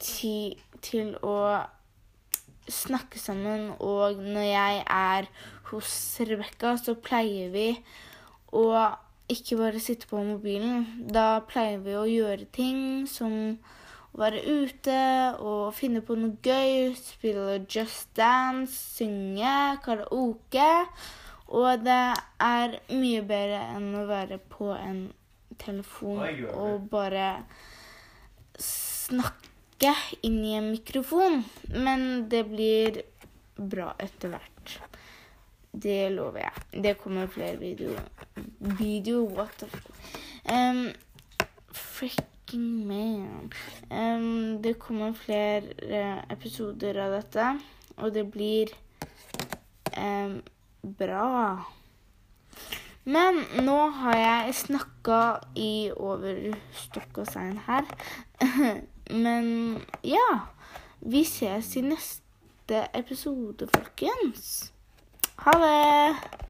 tid 0.00 0.64
til 0.82 1.12
å 1.20 1.36
snakke 2.68 3.18
sammen. 3.18 3.70
Og 3.80 4.20
når 4.20 4.46
jeg 4.46 4.84
er 4.86 5.28
hos 5.70 5.92
Rebekka, 6.20 6.76
så 6.80 6.96
pleier 6.98 7.52
vi 7.54 7.68
å 8.56 8.66
ikke 9.30 9.60
bare 9.60 9.82
sitte 9.82 10.08
på 10.10 10.22
mobilen. 10.26 10.86
Da 11.12 11.40
pleier 11.46 11.82
vi 11.84 11.94
å 11.98 12.08
gjøre 12.08 12.48
ting 12.54 13.06
som 13.10 13.32
å 14.10 14.18
være 14.18 14.42
ute 14.42 15.00
og 15.38 15.70
finne 15.78 16.02
på 16.02 16.16
noe 16.18 16.34
gøy, 16.42 16.90
spille 16.98 17.60
Just 17.70 18.10
Dance, 18.18 18.74
synge, 18.98 19.78
karaoke. 19.84 20.70
Og 21.50 21.82
det 21.82 22.02
er 22.42 22.76
mye 22.94 23.22
bedre 23.26 23.62
enn 23.76 23.94
å 23.98 24.06
være 24.10 24.38
på 24.50 24.70
en 24.74 25.08
telefon 25.60 26.22
og 26.54 26.86
bare 26.92 27.32
snakke 28.60 29.49
inn 30.22 30.44
i 30.44 30.56
en 30.58 30.70
mikrofon. 30.70 31.42
Men 31.72 32.28
det 32.28 32.44
blir 32.50 33.02
bra 33.56 33.92
etter 33.98 34.34
hvert. 34.34 34.78
Det 35.70 36.10
lover 36.10 36.42
jeg. 36.42 36.82
Det 36.82 36.96
kommer 36.98 37.30
flere 37.30 37.56
videoer. 37.60 38.02
Video, 38.80 39.22
what 39.24 39.54
the. 39.58 39.68
Um, 40.50 40.90
Fricking 41.70 42.86
man. 42.88 43.52
Um, 43.90 44.62
det 44.62 44.78
kommer 44.82 45.12
flere 45.14 46.24
episoder 46.30 46.98
av 47.04 47.14
dette, 47.20 47.50
og 47.96 48.14
det 48.14 48.26
blir 48.32 48.72
um, 49.94 50.40
bra. 50.82 51.60
Men 53.04 53.44
nå 53.64 53.78
har 54.02 54.18
jeg 54.18 54.56
snakka 54.66 55.20
i 55.56 55.90
over 55.94 56.50
stokk 56.76 57.22
og 57.22 57.30
stein 57.30 57.60
her. 57.68 57.86
Men 59.12 59.80
ja. 60.02 60.40
Vi 61.00 61.24
ses 61.24 61.76
i 61.76 61.82
neste 61.82 62.82
episode, 62.94 63.68
folkens. 63.74 64.72
Ha 65.36 65.54
det! 65.62 66.38